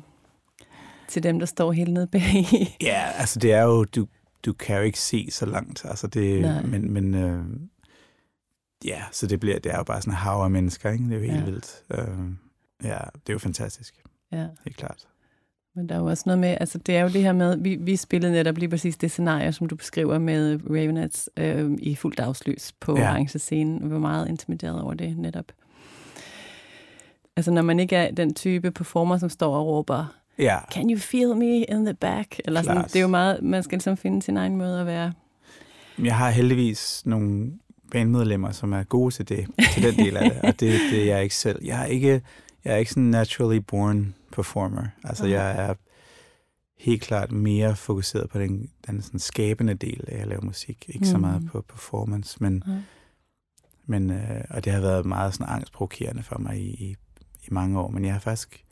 til 1.09 1.23
dem, 1.23 1.39
der 1.39 1.47
står 1.47 1.73
helt 1.73 1.93
nede 1.93 2.07
bag? 2.07 2.45
Ja, 2.83 3.03
altså 3.19 3.39
det 3.39 3.53
er 3.53 3.63
jo... 3.63 3.85
Du, 3.85 4.07
du 4.45 4.53
kan 4.53 4.77
jo 4.77 4.83
ikke 4.83 4.99
se 5.01 5.29
så 5.31 5.47
langt, 5.47 5.85
altså 5.85 6.07
det, 6.07 6.41
Nej. 6.41 6.63
men, 6.63 6.93
men 6.93 7.15
øh, 7.15 7.45
ja, 8.85 9.03
så 9.13 9.27
det, 9.27 9.41
bliver, 9.41 9.59
det 9.59 9.73
er 9.73 9.77
jo 9.77 9.85
bare 9.85 10.01
sådan 10.03 10.13
en 10.13 10.17
hav 10.17 10.35
af 10.43 10.51
mennesker, 10.51 10.91
ikke? 10.91 11.05
Det 11.05 11.13
er 11.13 11.17
jo 11.17 11.23
helt 11.25 11.35
Ja. 11.41 11.45
vildt. 11.45 11.83
Øh, 11.91 11.99
ja, 12.85 12.99
det 13.15 13.29
er 13.29 13.33
jo 13.33 13.39
fantastisk, 13.39 13.95
ja. 14.33 14.47
helt 14.65 14.77
klart. 14.77 15.07
Men 15.75 15.89
der 15.89 15.95
er 15.95 15.99
jo 15.99 16.07
også 16.07 16.23
noget 16.27 16.39
med, 16.39 16.57
altså 16.61 16.79
det 16.79 16.97
er 16.97 17.03
jo 17.03 17.09
det 17.09 17.23
her 17.23 17.33
med, 17.33 17.57
vi, 17.57 17.75
vi 17.77 17.97
spillede 17.97 18.33
netop 18.33 18.59
lige 18.59 18.69
præcis 18.69 18.97
det 18.97 19.11
scenarie, 19.11 19.53
som 19.53 19.69
du 19.69 19.77
beskriver 19.77 20.19
med 20.19 20.61
Ravenets 20.71 21.31
øh, 21.37 21.71
i 21.79 21.95
fuldt 21.95 22.19
dagslys 22.19 22.73
på 22.81 22.99
ja. 22.99 23.11
Orange 23.11 23.39
scene. 23.39 23.81
Vi 23.83 23.91
var 23.91 23.99
meget 23.99 24.29
intimideret 24.29 24.81
over 24.83 24.95
det 24.95 25.19
netop. 25.19 25.45
Altså 27.41 27.51
når 27.51 27.63
man 27.63 27.81
ikke 27.81 27.97
er 27.97 28.11
den 28.11 28.35
type 28.35 28.71
performer, 28.71 29.19
som 29.19 29.29
står 29.29 29.57
og 29.57 29.67
råber, 29.67 30.07
Ja, 30.39 30.59
can 30.73 30.91
you 30.91 30.99
feel 30.99 31.37
me 31.37 31.65
in 31.65 31.85
the 31.85 31.95
back? 31.95 32.41
Eller 32.45 32.63
sådan, 32.63 32.77
Klart. 32.77 32.89
det 32.93 32.97
er 32.97 33.01
jo 33.01 33.09
meget, 33.09 33.43
man 33.43 33.63
skal 33.63 33.77
ligesom 33.77 33.97
finde 33.97 34.23
sin 34.23 34.37
egen 34.37 34.57
måde 34.57 34.81
at 34.81 34.87
være. 34.87 35.13
jeg 36.03 36.17
har 36.17 36.31
heldigvis 36.31 37.03
nogle 37.07 37.53
bandmedlemmer, 37.93 38.51
som 38.53 38.73
er 38.73 38.83
gode 38.83 39.15
til 39.15 39.29
det, 39.29 39.47
til 39.75 39.83
den 39.83 39.95
del 40.05 40.17
af 40.17 40.31
det, 40.31 40.41
og 40.43 40.61
det, 40.61 40.81
det 40.91 41.01
er 41.03 41.05
jeg 41.15 41.23
ikke 41.23 41.35
selv. 41.35 41.65
Jeg 41.65 41.81
er 41.83 41.85
ikke, 41.87 42.23
jeg 42.65 42.73
er 42.73 42.77
ikke 42.77 42.91
sådan 42.91 43.03
naturally 43.03 43.57
born 43.59 44.15
performer. 44.33 44.83
Altså, 45.05 45.25
Nej. 45.25 45.33
jeg 45.33 45.69
er 45.69 45.75
helt 46.79 47.03
klart 47.03 47.33
mere 47.33 47.77
fokuseret 47.77 48.31
på 48.31 48.39
den, 48.39 48.71
den 48.87 49.03
sådan 49.03 49.21
skabende 49.21 49.75
del 49.75 50.05
af 50.09 50.21
at 50.23 50.29
lave 50.29 50.41
musik. 50.43 50.85
Ikke 50.89 50.99
mm. 50.99 51.05
så 51.05 51.19
meget 51.19 51.43
Mm. 51.43 51.49
på 51.49 51.65
performance, 51.69 52.37
men, 52.41 52.63
Ja. 52.67 52.73
men 53.87 54.11
øh, 54.11 54.41
og 54.51 54.65
det 54.65 54.73
har 54.73 54.81
været 54.81 55.07
meget 55.07 55.35
sådan 55.35 55.55
angstprovokerende 55.55 56.23
for 56.23 56.39
mig 56.39 56.57
i, 56.59 56.69
i, 56.69 56.97
i 57.43 57.49
mange 57.51 57.81
år. 57.81 57.89
Men 57.91 58.05
jeg 58.05 58.13
har 58.13 58.21
faktisk 58.21 58.65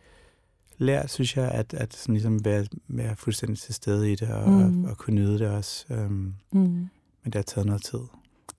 lært, 0.78 1.10
synes 1.10 1.36
jeg, 1.36 1.50
at, 1.50 1.74
at 1.74 1.94
sådan 1.96 2.14
ligesom 2.14 2.44
være, 2.44 2.66
være 2.88 3.16
fuldstændig 3.16 3.58
til 3.58 3.74
stede 3.74 4.12
i 4.12 4.14
det, 4.14 4.30
og, 4.30 4.50
Mm. 4.50 4.84
og, 4.84 4.90
og 4.90 4.96
kunne 4.98 5.14
nyde 5.16 5.38
det 5.38 5.48
også. 5.48 5.84
Øhm, 5.90 6.34
Mm. 6.52 6.60
men 6.60 6.88
det 7.24 7.34
har 7.34 7.42
taget 7.42 7.66
noget 7.66 7.82
tid. 7.82 7.98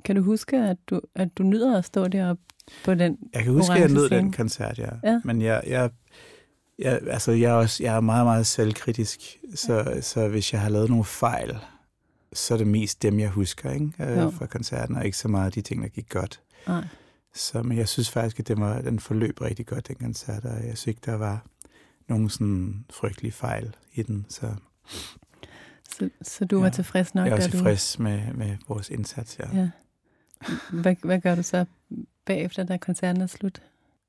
Kan 0.06 0.16
du 0.16 0.22
huske, 0.22 0.58
at 0.58 0.78
du, 0.89 1.01
at 1.16 1.38
du 1.38 1.44
nyder 1.44 1.78
at 1.78 1.86
stå 1.86 2.08
deroppe 2.08 2.44
på 2.86 2.94
den? 2.94 3.18
Jeg 3.34 3.44
kan 3.44 3.54
huske, 3.54 3.74
at 3.74 3.80
jeg 3.82 3.89
nød 3.89 4.10
den 4.10 4.32
koncert, 4.32 4.80
ja. 4.80 4.89
Ja. 5.04 5.22
Men 5.24 5.42
jeg, 5.42 5.63
jeg, 5.68 5.89
jeg, 6.80 7.00
altså, 7.08 7.32
jeg, 7.32 7.50
er 7.51 7.54
også, 7.56 7.84
jeg 7.84 7.96
er 7.96 8.00
meget, 8.00 8.25
meget 8.25 8.48
selvkritisk. 8.48 9.20
Så, 9.56 9.98
så 10.01 10.28
hvis 10.28 10.54
jeg 10.54 10.62
har 10.62 10.70
lavet 10.70 10.89
nogle 10.89 11.06
fejl, 11.06 11.58
så 12.34 12.54
er 12.54 12.58
det 12.58 12.68
mest 12.68 13.01
dem, 13.01 13.20
jeg 13.20 13.30
husker 13.30 13.72
ikke? 13.72 13.92
Jo. 14.00 14.06
Øh, 14.06 14.34
fra 14.34 14.46
koncerten, 14.46 14.96
og 14.96 15.06
ikke 15.06 15.18
så 15.18 15.28
meget 15.28 15.56
de 15.56 15.62
ting, 15.62 15.82
der 15.84 15.88
gik 15.89 16.10
godt. 16.10 16.42
Nej. 16.68 16.84
Så, 17.33 17.63
men 17.63 17.77
jeg 17.77 17.88
synes 17.88 18.09
faktisk, 18.12 18.39
at 18.39 18.48
det 18.48 18.59
var, 18.59 18.81
den 18.81 19.00
forløb 19.00 19.41
rigtig 19.41 19.65
godt, 19.65 19.88
den 19.88 19.95
koncert, 19.95 20.45
og 20.45 20.51
jeg 20.53 20.62
synes 20.77 20.88
ikke, 20.88 21.01
der 21.05 21.15
var 21.15 21.45
nogen 22.07 22.29
sådan 22.29 22.86
frygtelige 22.89 23.31
fejl 23.31 23.75
i 23.93 24.03
den. 24.03 24.25
Så 24.29 24.55
Så, 25.89 26.09
så 26.21 26.45
du 26.45 26.57
var 26.59 26.65
Ja. 26.65 26.71
tilfreds 26.71 27.15
nok? 27.15 27.27
jeg 27.27 27.33
er 27.33 27.38
da 27.38 27.45
du... 27.45 27.51
tilfreds 27.51 28.00
med, 28.00 28.33
med 28.33 28.57
vores 28.67 28.89
indsats, 28.89 29.39
ja. 29.39 29.57
Ja. 29.59 29.69
Hvad, 30.71 30.95
hvad 31.03 31.21
gør 31.21 31.36
du 31.36 31.43
så 31.43 31.65
bagefter, 32.25 32.63
da 32.63 32.77
koncerten 32.77 33.21
er 33.21 33.27
slut? 33.27 33.62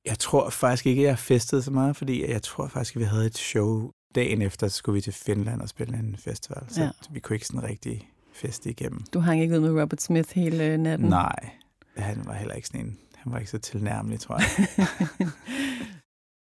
Jeg 0.07 0.19
tror 0.19 0.51
faktisk 0.51 0.87
ikke, 0.87 1.03
jeg 1.03 1.19
festet 1.19 1.65
så 1.65 1.71
meget, 1.71 1.97
fordi 1.97 2.31
jeg 2.31 2.43
tror 2.43 2.69
faktisk, 2.69 2.97
at 2.97 3.01
vi 3.01 3.05
havde 3.05 3.27
et 3.27 3.39
show 3.39 3.91
dagen 4.15 4.43
efter, 4.43 4.69
så 4.69 4.77
skulle 4.77 4.95
vi 4.95 5.01
til 5.01 5.13
Finland 5.13 5.61
og 5.61 5.69
spille 5.69 5.97
en 5.99 6.17
festival. 6.19 6.63
Så 6.69 6.81
Ja. 6.81 6.87
ja. 6.87 6.91
vi 7.11 7.21
kunne 7.21 7.37
ikke 7.37 7.47
sådan 7.47 7.63
rigtig 7.63 8.09
feste 8.33 8.71
igennem. 8.71 9.05
Du 9.15 9.21
hang 9.21 9.43
ikke 9.43 9.55
ud 9.55 9.61
med 9.61 9.83
Robert 9.83 10.03
Smith 10.03 10.29
hele 10.35 10.65
øh, 10.65 10.79
natten? 10.79 11.09
Nej, 11.09 11.51
han 11.97 12.23
var 12.27 12.35
heller 12.35 12.55
ikke 12.55 12.69
sådan 12.69 12.81
en, 12.87 12.99
han 13.21 13.33
var 13.33 13.39
ikke 13.39 13.51
så 13.51 13.59
tilnærmelig, 13.59 14.21
tror 14.21 14.37
jeg. 14.39 14.87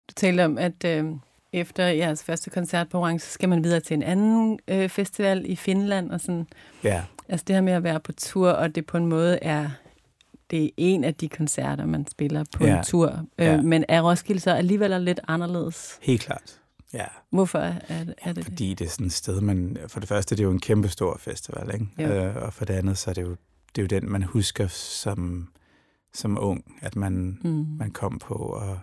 Du 0.08 0.12
talte 0.16 0.44
om, 0.44 0.58
at 0.58 0.84
øh, 0.84 1.04
efter 1.52 1.84
jeres 1.86 2.24
første 2.24 2.50
koncert 2.50 2.88
på 2.88 2.98
Orange, 2.98 3.18
så 3.20 3.30
skal 3.30 3.48
man 3.48 3.64
videre 3.64 3.80
til 3.80 3.94
en 3.94 4.02
anden 4.02 4.58
øh, 4.68 4.88
festival 4.88 5.42
i 5.50 5.56
Finland. 5.56 6.10
Og 6.10 6.20
sådan. 6.20 6.46
ja, 6.84 7.02
Altså 7.28 7.44
det 7.48 7.56
her 7.56 7.60
med 7.62 7.72
at 7.72 7.82
være 7.82 8.00
på 8.00 8.12
tur, 8.12 8.50
og 8.50 8.74
det 8.74 8.86
på 8.86 8.96
en 8.96 9.06
måde 9.06 9.38
er 9.42 9.70
det 10.50 10.64
er 10.64 10.68
en 10.76 11.04
af 11.04 11.14
de 11.14 11.28
koncerter, 11.28 11.86
man 11.86 12.06
spiller 12.06 12.44
på 12.56 12.64
Ja. 12.64 12.78
en 12.78 12.84
tur. 12.84 13.26
Øh, 13.38 13.46
Ja. 13.46 13.60
Men 13.62 13.84
er 13.88 14.00
Roskilde 14.02 14.40
så 14.40 14.50
alligevel 14.50 15.02
lidt 15.02 15.20
anderledes? 15.28 15.98
helt 16.02 16.20
klart. 16.20 16.58
Ja, 16.92 17.04
Hvorfor 17.30 17.58
er 17.58 17.74
det 18.04 18.14
er 18.22 18.26
det? 18.32 18.36
det? 18.36 18.44
fordi 18.44 18.74
det 18.74 18.84
er 18.84 18.88
sådan 18.88 19.06
et 19.06 19.12
sted, 19.12 19.40
man, 19.40 19.76
for 19.88 20.00
det 20.00 20.08
første, 20.08 20.34
det 20.36 20.40
er 20.42 20.44
jo 20.44 20.50
en 20.50 20.60
kæmpe 20.60 20.88
stor 20.88 21.16
festival, 21.20 21.70
ikke? 21.74 21.86
Jo. 21.98 22.08
Øh, 22.08 22.36
og 22.36 22.52
for 22.52 22.64
det 22.64 22.74
andet, 22.74 22.98
så 22.98 23.10
er 23.10 23.14
det 23.14 23.22
jo, 23.22 23.30
det 23.76 23.78
er 23.78 23.82
jo 23.82 23.86
den, 23.86 24.10
man 24.12 24.22
husker 24.22 24.66
som, 24.68 25.48
som 26.14 26.38
ung, 26.40 26.64
at 26.80 26.96
man, 26.96 27.38
Mm. 27.44 27.66
man 27.78 27.90
kom 27.90 28.18
på, 28.18 28.34
og, 28.34 28.78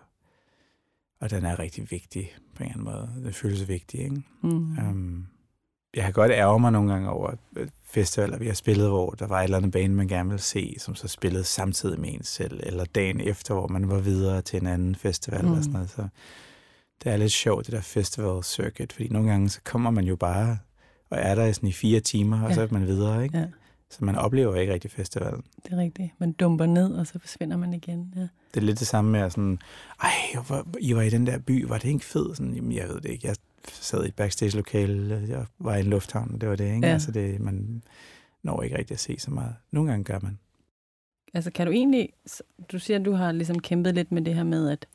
og 1.22 1.30
den 1.32 1.46
er 1.46 1.60
rigtig 1.60 1.92
vigtig 1.92 2.32
på 2.56 2.64
en 2.64 2.70
eller 2.70 2.92
anden 2.92 3.12
måde. 3.16 3.26
Det 3.28 3.36
føles 3.36 3.68
vigtig, 3.68 4.00
ikke? 4.00 4.24
Mm. 4.44 4.78
Um, 4.90 5.28
jeg 5.96 6.04
kan 6.04 6.14
godt 6.14 6.32
ærge 6.32 6.60
mig 6.60 6.72
nogle 6.72 6.92
gange 6.92 7.10
over 7.10 7.32
øh, 7.56 7.68
festivaler, 7.84 8.38
vi 8.38 8.48
har 8.48 8.54
spillet, 8.54 8.88
hvor 8.88 9.10
der 9.12 9.28
var 9.28 9.40
et 9.40 9.44
eller 9.44 9.58
andet 9.58 9.72
bane, 9.72 9.94
man 9.96 10.08
gerne 10.08 10.30
ville 10.30 10.42
se, 10.42 10.76
som 10.80 10.96
så 10.96 11.08
spillede 11.08 11.44
samtidig 11.44 12.00
med 12.00 12.14
en 12.14 12.24
selv, 12.24 12.60
eller 12.64 12.86
dagen 12.86 13.20
efter, 13.22 13.54
hvor 13.54 13.68
man 13.68 13.90
var 13.90 14.00
videre 14.00 14.42
til 14.42 14.62
en 14.62 14.68
anden 14.68 14.96
festival 14.96 15.42
mm. 15.42 15.48
Mm. 15.52 15.58
og 15.58 15.64
sådan 15.64 15.74
noget. 15.74 15.90
Så 15.90 16.08
det 17.04 17.12
er 17.12 17.18
lidt 17.18 17.32
sjovt, 17.32 17.66
det 17.66 17.74
der 17.74 17.82
festival 17.82 18.44
circuit, 18.44 18.94
fordi 18.94 19.08
nogle 19.08 19.30
gange 19.32 19.50
så 19.50 19.60
kommer 19.64 19.92
man 19.92 20.06
jo 20.06 20.16
bare 20.16 20.58
og 21.10 21.18
er 21.18 21.36
der 21.36 21.46
i 21.46 21.54
sådan 21.54 21.70
i 21.70 21.72
fire 21.72 22.00
timer, 22.00 22.42
og 22.44 22.50
Ja. 22.50 22.56
så 22.56 22.62
er 22.62 22.68
man 22.72 22.88
videre, 22.88 23.24
ikke? 23.24 23.38
Ja, 23.38 23.46
Så 23.92 24.06
man 24.06 24.16
oplever 24.16 24.56
ikke 24.56 24.74
rigtig 24.74 24.92
festivalen. 24.92 25.44
det 25.66 25.74
er 25.74 25.78
rigtigt. 25.78 26.12
Man 26.18 26.32
dumper 26.32 26.66
ned, 26.66 26.94
og 26.94 27.08
så 27.08 27.20
forsvinder 27.20 27.58
man 27.58 27.74
igen. 27.74 28.14
Ja. 28.16 28.22
Det 28.22 28.58
er 28.58 28.62
lidt 28.62 28.80
det 28.80 28.88
samme 28.88 29.12
med 29.12 29.20
at 29.20 29.32
sådan, 29.32 29.60
ej, 30.04 30.42
hvor, 30.48 30.68
I 30.80 30.96
var 30.96 31.02
i 31.02 31.10
den 31.10 31.28
der 31.28 31.38
by, 31.38 31.66
var 31.66 31.78
det 31.78 31.90
ikke 31.90 32.06
fed? 32.06 32.36
Sådan, 32.36 32.54
jamen, 32.54 32.72
jeg 32.72 32.88
ved 32.88 33.02
det 33.02 33.10
ikke. 33.10 33.28
Jeg 33.28 33.36
sad 33.68 34.04
i 34.04 34.08
et 34.08 34.16
backstage-lokale, 34.16 35.26
jeg 35.28 35.46
var 35.60 35.76
i 35.76 35.80
en 35.80 35.86
lufthavn, 35.86 36.34
og 36.34 36.42
det 36.42 36.50
var 36.50 36.56
det, 36.56 36.76
ikke? 36.76 36.88
Ja. 36.88 36.94
Altså, 36.94 37.12
det, 37.12 37.40
man 37.40 37.82
når 38.44 38.62
ikke 38.62 38.78
rigtig 38.78 38.94
at 38.94 39.00
se 39.00 39.20
så 39.20 39.32
meget. 39.32 39.56
Nogle 39.72 39.90
gange 39.90 40.04
gør 40.04 40.20
man. 40.24 40.40
Altså 41.34 41.52
kan 41.52 41.68
du 41.68 41.72
egentlig, 41.74 42.10
du 42.72 42.80
siger, 42.80 43.00
at 43.00 43.06
du 43.06 43.12
har 43.12 43.32
ligesom 43.32 43.60
kæmpet 43.60 43.96
lidt 43.96 44.12
med 44.12 44.22
det 44.22 44.36
her 44.36 44.44
med, 44.44 44.70
at 44.70 44.86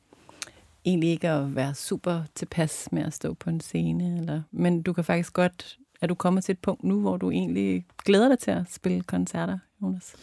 egentlig 0.85 1.09
ikke 1.09 1.29
at 1.29 1.55
være 1.55 1.73
super 1.73 2.23
tilpas 2.35 2.91
med 2.91 3.03
at 3.03 3.13
stå 3.13 3.33
på 3.33 3.49
en 3.49 3.59
scene, 3.59 4.17
eller, 4.17 4.41
men 4.51 4.81
du 4.81 4.93
kan 4.93 5.03
faktisk 5.03 5.33
godt, 5.33 5.77
er 6.05 6.07
du 6.07 6.15
kommet 6.15 6.43
til 6.43 6.53
et 6.53 6.59
punkt 6.59 6.83
nu, 6.83 6.99
hvor 6.99 7.17
du 7.17 7.31
egentlig 7.31 7.85
glæder 8.05 8.27
dig 8.27 8.39
til 8.39 8.51
at 8.51 8.63
spille 8.69 9.01
koncerter, 9.01 9.59
Jonas? 9.81 10.15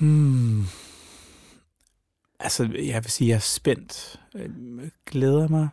Hmm. 0.00 0.64
Altså, 2.40 2.64
jeg 2.64 3.04
vil 3.04 3.10
sige, 3.10 3.28
jeg 3.28 3.34
er 3.34 3.38
spændt. 3.38 4.20
Øh, 4.34 4.50
Glæder 5.06 5.48
mig. 5.48 5.68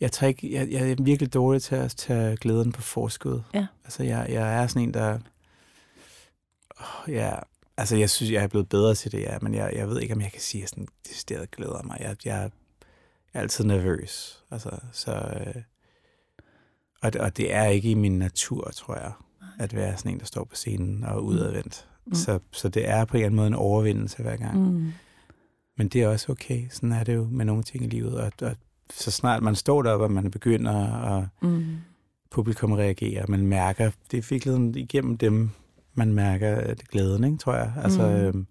Jeg, 0.00 0.12
tager 0.12 0.28
ikke, 0.28 0.52
jeg, 0.52 0.70
jeg 0.70 0.90
er 0.90 1.02
virkelig 1.02 1.34
dårlig 1.34 1.62
til 1.62 1.74
at 1.74 1.90
tage 1.90 2.36
glæden 2.36 2.72
på 2.72 2.82
forskud. 2.82 3.40
Ja. 3.54 3.66
Altså, 3.84 4.02
jeg, 4.02 4.26
jeg 4.30 4.62
er 4.62 4.66
sådan 4.66 4.82
en, 4.82 4.94
der... 4.94 5.18
Oh, 6.80 7.12
ja, 7.12 7.34
altså, 7.76 7.96
jeg 7.96 8.10
synes, 8.10 8.32
jeg 8.32 8.42
er 8.42 8.48
blevet 8.48 8.68
bedre 8.68 8.94
til 8.94 9.12
det, 9.12 9.20
ja, 9.20 9.38
men 9.42 9.54
jeg, 9.54 9.72
jeg 9.74 9.88
ved 9.88 10.00
ikke, 10.00 10.14
om 10.14 10.20
jeg 10.20 10.32
kan 10.32 10.40
sige, 10.40 10.60
at 10.60 10.62
jeg 10.62 10.68
sådan 10.68 10.88
decideret 11.08 11.50
glæder 11.50 11.82
mig. 11.82 11.96
Jeg, 12.00 12.08
jeg, 12.08 12.16
jeg 12.24 12.50
er 13.34 13.40
altid 13.40 13.64
nervøs. 13.64 14.42
Altså, 14.50 14.78
så... 14.92 15.12
Øh, 15.12 15.62
og, 17.02 17.12
det, 17.12 17.20
og 17.20 17.36
det 17.36 17.54
er 17.54 17.64
ikke 17.64 17.90
i 17.90 17.94
min 17.94 18.18
natur, 18.18 18.70
tror 18.74 18.94
jeg, 18.94 19.12
at 19.58 19.74
være 19.74 19.96
sådan 19.96 20.12
en, 20.12 20.18
der 20.18 20.24
står 20.26 20.44
på 20.44 20.54
scenen 20.56 21.04
og 21.04 21.10
er 21.16 21.18
udadvendt. 21.20 21.88
Mm. 22.06 22.10
Mm. 22.10 22.14
Så, 22.14 22.38
så 22.52 22.68
det 22.68 22.88
er 22.88 23.04
på 23.04 23.16
en 23.16 23.18
eller 23.20 23.26
anden 23.26 23.36
måde 23.36 23.46
en 23.46 23.54
overvindelse 23.54 24.22
hver 24.22 24.36
gang. 24.36 24.58
Mm. 24.60 24.74
Mm. 24.74 24.92
Men 25.76 25.88
det 25.88 26.02
er 26.02 26.08
også 26.08 26.32
okay. 26.32 26.62
Sådan 26.70 26.92
er 26.92 27.04
det 27.04 27.14
jo 27.14 27.28
med 27.30 27.44
nogle 27.44 27.62
ting 27.62 27.84
i 27.84 27.88
livet. 27.88 28.14
Og, 28.20 28.32
og 28.42 28.56
så 28.92 29.10
snart 29.10 29.42
man 29.42 29.54
står 29.54 29.82
deroppe, 29.82 30.04
og 30.04 30.10
man 30.12 30.30
begynder, 30.30 30.86
og 30.92 31.26
Mm. 31.42 31.64
publikum 32.30 32.72
reagerer, 32.72 33.24
man 33.28 33.46
mærker, 33.46 33.90
det 34.10 34.18
er 34.18 34.26
virkelig 34.30 34.76
igennem 34.76 35.16
dem, 35.18 35.50
man 35.94 36.12
mærker 36.12 36.68
øh, 36.70 36.76
glæden, 36.92 37.24
ikke, 37.24 37.36
tror 37.38 37.54
jeg. 37.54 37.72
Altså, 37.84 38.02
Mm. 38.06 38.12
mm. 38.12 38.20
øhm, 38.20 38.46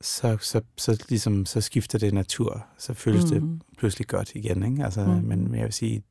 så, 0.00 0.36
så, 0.40 0.60
så, 0.76 1.04
ligesom, 1.08 1.46
så 1.46 1.60
skifter 1.60 1.98
det 1.98 2.14
natur. 2.14 2.66
Så 2.78 2.94
føles 2.94 3.24
mm. 3.24 3.30
det 3.30 3.42
Mm. 3.42 3.60
pludselig 3.78 4.06
godt 4.08 4.34
igen. 4.34 4.62
Ikke? 4.72 4.84
Altså, 4.84 5.04
Mm. 5.04 5.12
mm. 5.12 5.22
men 5.24 5.54
jeg 5.54 5.64
vil 5.64 5.72
sige, 5.72 6.02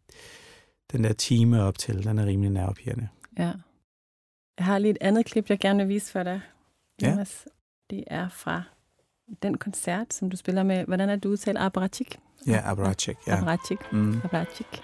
den 0.91 1.03
der 1.03 1.13
time 1.13 1.63
op 1.63 1.77
til, 1.77 2.03
den 2.03 2.19
er 2.19 2.25
rimelig 2.25 2.51
nervepirrende. 2.51 3.07
Ja. 3.37 3.51
Jeg 4.57 4.65
har 4.65 4.77
lige 4.77 4.91
et 4.91 4.97
andet 5.01 5.25
klip, 5.25 5.49
jeg 5.49 5.59
gerne 5.59 5.79
vil 5.79 5.87
vise 5.93 6.11
for 6.11 6.23
dig, 6.23 6.41
Ja. 7.01 7.09
Jonas. 7.09 7.45
Det 7.89 8.03
er 8.07 8.29
fra 8.29 8.63
den 9.43 9.57
koncert, 9.57 10.13
som 10.13 10.29
du 10.29 10.37
spiller 10.37 10.63
med, 10.63 10.85
hvordan 10.85 11.09
er 11.09 11.15
det, 11.15 11.23
du 11.23 11.29
udtaler 11.29 11.61
Apparatchik? 11.61 12.19
Ja, 12.47 12.61
Abracek, 12.71 13.17
ja. 13.27 13.37
Apparatchik. 13.37 13.77
Mm. 13.91 14.21
Apparatchik. 14.23 14.81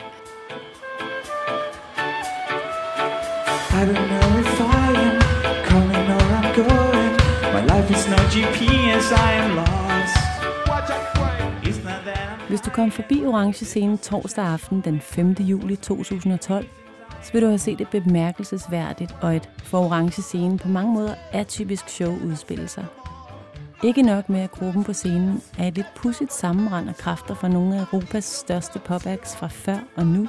I 3.79 3.81
don't 3.85 4.07
know 4.11 4.39
if 4.39 4.59
I 4.59 4.89
am 5.07 5.17
coming 5.69 6.07
or 6.15 6.25
I'm 6.37 6.49
going. 6.55 7.13
My 7.55 7.61
life 7.73 7.89
is 7.95 8.07
no 8.09 8.17
GPS, 8.33 9.11
I 9.11 9.31
am 9.43 9.55
lost. 9.55 10.26
Hvis 12.47 12.61
du 12.61 12.69
kom 12.69 12.91
forbi 12.91 13.25
Orange 13.25 13.65
Scene 13.65 13.97
torsdag 13.97 14.45
aften 14.45 14.81
den 14.81 15.01
5. 15.01 15.31
juli 15.31 15.75
2012, 15.75 16.65
så 17.23 17.33
vil 17.33 17.41
du 17.41 17.47
have 17.47 17.59
set 17.59 17.81
et 17.81 17.87
bemærkelsesværdigt 17.89 19.15
og 19.21 19.35
et 19.35 19.49
for 19.63 19.77
Orange 19.85 20.21
Scene 20.21 20.57
på 20.57 20.67
mange 20.67 20.93
måder 20.93 21.13
atypisk 21.31 21.89
show 21.89 22.17
udspille 22.25 22.67
sig. 22.67 22.85
Ikke 23.83 24.01
nok 24.01 24.29
med, 24.29 24.39
at 24.39 24.51
gruppen 24.51 24.83
på 24.83 24.93
scenen 24.93 25.41
er 25.57 25.67
et 25.67 25.75
lidt 25.75 25.87
pudsigt 25.95 26.33
sammenrend 26.33 26.89
af 26.89 26.95
kræfter 26.95 27.35
fra 27.35 27.47
nogle 27.47 27.75
af 27.75 27.81
Europas 27.81 28.23
største 28.25 28.79
popacts 28.79 29.35
fra 29.35 29.47
før 29.47 29.77
og 29.95 30.05
nu. 30.07 30.27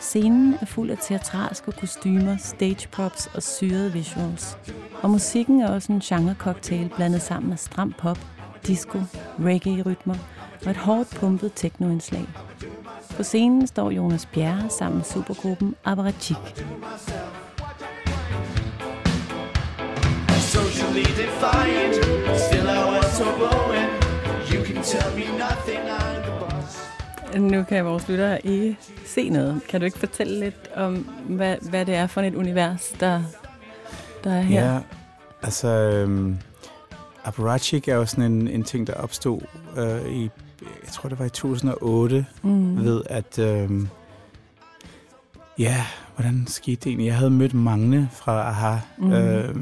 Scenen 0.00 0.54
er 0.60 0.66
fuld 0.66 0.90
af 0.90 0.98
teatralske 0.98 1.72
kostymer, 1.72 2.36
stage 2.36 2.88
props 2.92 3.26
og 3.34 3.42
syrede 3.42 3.92
visuals. 3.92 4.58
Og 5.02 5.10
musikken 5.10 5.60
er 5.60 5.68
også 5.68 5.92
en 5.92 6.00
genre-cocktail 6.00 6.88
blandet 6.96 7.22
sammen 7.22 7.48
med 7.48 7.56
stram 7.56 7.94
pop, 7.98 8.18
disco, 8.66 8.98
reggae-rytmer 9.38 10.14
og 10.64 10.70
et 10.70 10.76
hårdt 10.76 11.10
pumpet 11.10 11.52
technoindslag. 11.56 12.26
På 13.16 13.22
scenen 13.22 13.66
står 13.66 13.90
Jonas 13.90 14.26
Bjerre 14.26 14.70
sammen 14.70 14.96
med 14.96 15.04
supergruppen 15.04 15.74
Apparatchik. 15.84 16.36
socially 20.50 21.04
defiant. 21.22 21.94
Still, 22.48 22.68
I 22.68 22.84
was 22.94 23.06
so 23.18 23.24
glowing. 23.38 23.88
You 24.52 24.64
can 24.64 24.82
tell 24.82 25.10
me 25.18 25.24
nothing, 25.38 25.82
I'm 25.98 26.22
the 26.26 26.32
boss. 26.40 26.78
Nu 27.38 27.62
kan 27.62 27.84
vores 27.84 28.08
lyttere 28.08 28.46
ikke 28.46 28.76
se 29.06 29.28
noget. 29.28 29.60
Kan 29.68 29.80
du 29.80 29.84
ikke 29.86 29.98
fortælle 29.98 30.40
lidt 30.40 30.70
om, 30.76 30.94
hvad, 31.28 31.56
hvad 31.70 31.86
det 31.86 31.94
er 31.94 32.06
for 32.06 32.20
et 32.20 32.34
univers, 32.34 32.94
der, 33.00 33.22
der 34.24 34.32
er 34.32 34.40
her? 34.40 34.72
Ja, 34.72 34.78
altså, 35.42 35.68
øhm, 35.68 36.38
Apparatchik 37.30 37.88
er 37.88 37.94
jo 37.94 38.06
sådan 38.06 38.32
en, 38.32 38.48
en 38.48 38.62
ting, 38.64 38.86
der 38.86 38.92
opstod 38.94 39.40
øh, 39.76 40.12
i, 40.12 40.22
jeg 40.62 40.92
tror 40.92 41.08
det 41.08 41.18
var 41.18 41.24
i 41.24 41.28
2008, 41.30 42.26
Mm. 42.42 42.84
ved 42.84 43.02
at 43.06 43.38
øhm, 43.38 43.88
Ja, 45.58 45.86
hvordan 46.16 46.44
skete 46.46 46.76
det 46.76 46.86
egentlig? 46.86 47.06
Jeg 47.06 47.16
havde 47.16 47.30
mødt 47.30 47.54
Magne 47.54 48.08
fra 48.12 48.48
AHA 48.48 48.78
Mhm. 48.98 49.12
øh, 49.12 49.54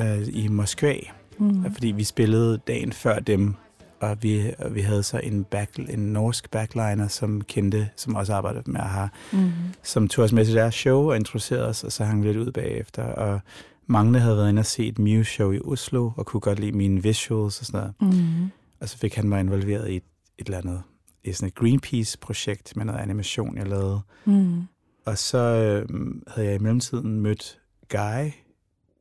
øh, 0.00 0.28
i 0.32 0.48
Moskva, 0.48 0.94
Mm. 1.38 1.72
fordi 1.72 1.86
vi 1.88 2.04
spillede 2.04 2.58
dagen 2.66 2.92
før 2.92 3.18
dem, 3.18 3.54
og 4.00 4.16
vi, 4.22 4.52
og 4.58 4.74
vi 4.74 4.80
havde 4.80 5.02
så 5.02 5.18
en, 5.18 5.44
back, 5.44 5.70
en 5.88 5.98
norsk 5.98 6.50
backliner, 6.50 7.08
som 7.08 7.40
kendte, 7.40 7.88
som 7.96 8.14
også 8.14 8.34
arbejdede 8.34 8.70
med 8.70 8.80
AHA, 8.80 9.06
Mm. 9.32 9.50
som 9.82 10.08
tog 10.08 10.24
os 10.24 10.32
med 10.32 10.44
til 10.44 10.54
deres 10.54 10.74
show 10.74 11.08
og 11.10 11.16
introducerede 11.16 11.66
os, 11.68 11.84
og 11.84 11.92
så 11.92 12.04
hang 12.04 12.22
vi 12.22 12.26
lidt 12.28 12.36
ud 12.36 12.52
bagefter. 12.52 13.02
Og 13.02 13.40
Magne 13.86 14.18
havde 14.18 14.36
været 14.36 14.48
inde 14.48 14.60
og 14.60 14.66
set 14.66 14.88
et 14.88 14.98
Muse-show 14.98 15.52
i 15.52 15.60
Oslo, 15.64 16.10
og 16.16 16.26
kunne 16.26 16.40
godt 16.40 16.58
lide 16.58 16.72
mine 16.72 17.02
visuals 17.02 17.60
og 17.60 17.66
sådan 17.66 17.80
noget. 18.00 18.14
Mm. 18.14 18.50
Og 18.80 18.88
så 18.88 18.98
fik 18.98 19.14
han 19.14 19.28
mig 19.28 19.40
involveret 19.40 19.90
i 19.90 19.96
et, 19.96 20.02
et 20.38 20.46
eller 20.46 20.58
andet, 20.58 20.82
i 21.24 21.32
sådan 21.32 21.48
et 21.48 21.54
Greenpeace-projekt 21.54 22.76
med 22.76 22.84
noget 22.84 23.00
animation, 23.00 23.56
jeg 23.56 23.68
lavede. 23.68 24.00
Mm. 24.24 24.62
Og 25.04 25.18
så 25.18 25.38
øh, 25.38 26.00
havde 26.28 26.48
jeg 26.48 26.54
i 26.54 26.62
mellemtiden 26.62 27.20
mødt 27.20 27.58
Guy 27.88 28.30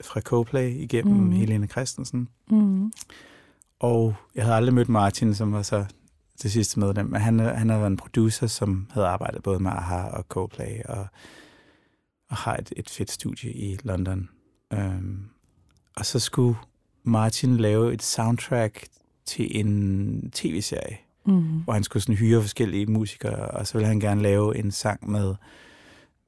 fra 0.04 0.22
Coplay 0.22 0.70
igennem 0.70 1.18
mm. 1.18 1.32
Helene 1.32 1.68
Christensen. 1.68 2.30
Mm. 2.52 2.92
Og 3.80 4.16
jeg 4.36 4.44
havde 4.44 4.56
aldrig 4.56 4.74
mødt 4.74 4.90
Martin, 4.90 5.36
som 5.36 5.52
var 5.54 5.62
så 5.62 5.86
det 6.44 6.52
sidste 6.52 6.80
medlem. 6.80 7.06
Men 7.06 7.22
han, 7.22 7.40
han 7.40 7.70
havde 7.70 7.82
været 7.82 7.92
en 7.92 7.98
producer, 7.98 8.48
som 8.48 8.88
havde 8.92 9.08
arbejdet 9.08 9.44
både 9.44 9.60
med 9.60 9.72
AHA 9.72 10.04
og 10.04 10.24
Coplay, 10.30 10.84
og, 10.86 11.08
og 12.30 12.36
har 12.36 12.56
et, 12.56 12.74
et 12.78 12.90
fedt 12.90 13.12
studie 13.12 13.54
i 13.54 13.78
London. 13.84 14.30
Um, 14.78 15.30
og 15.96 16.06
så 16.06 16.20
skulle 16.20 16.58
Martin 17.04 17.58
lave 17.58 17.94
et 17.94 18.04
soundtrack 18.04 18.88
til 19.26 19.60
en 19.60 20.32
tv-serie, 20.32 20.98
Mm. 21.26 21.42
hvor 21.64 21.74
han 21.74 21.84
skulle 21.84 22.04
sådan 22.04 22.16
hyre 22.16 22.42
forskellige 22.42 22.86
musikere, 22.86 23.36
og 23.48 23.68
så 23.68 23.74
ville 23.74 23.88
han 23.88 24.00
gerne 24.00 24.22
lave 24.22 24.58
en 24.58 24.72
sang 24.72 25.10
med, 25.12 25.36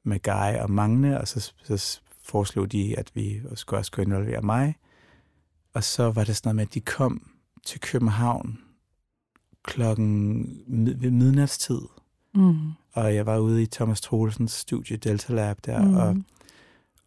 med 0.03 0.19
Guy 0.23 0.61
og 0.61 0.71
Magne, 0.71 1.21
og 1.21 1.27
så, 1.27 1.53
så 1.63 1.99
foreslog 2.23 2.71
de, 2.71 2.99
at 2.99 3.11
vi 3.13 3.41
skulle 3.55 3.79
også 3.79 3.91
kunne 3.91 4.03
involvere 4.05 4.41
mig. 4.41 4.75
Og 5.73 5.83
så 5.83 6.11
var 6.11 6.23
det 6.23 6.35
sådan 6.35 6.47
noget 6.47 6.55
med, 6.55 6.63
at 6.63 6.73
de 6.73 6.79
kom 6.81 7.29
til 7.65 7.79
København 7.81 8.59
klokken 9.63 10.37
mid- 10.67 10.97
ved 10.97 11.11
midnatstid, 11.11 11.81
Mm. 12.33 12.57
og 12.93 13.15
jeg 13.15 13.25
var 13.25 13.37
ude 13.37 13.63
i 13.63 13.65
Thomas 13.65 14.01
Troelsens 14.01 14.51
studie 14.51 14.97
Delta 14.97 15.33
Lab 15.33 15.57
der, 15.65 15.81
Mm. 15.85 15.93
og, 15.95 16.17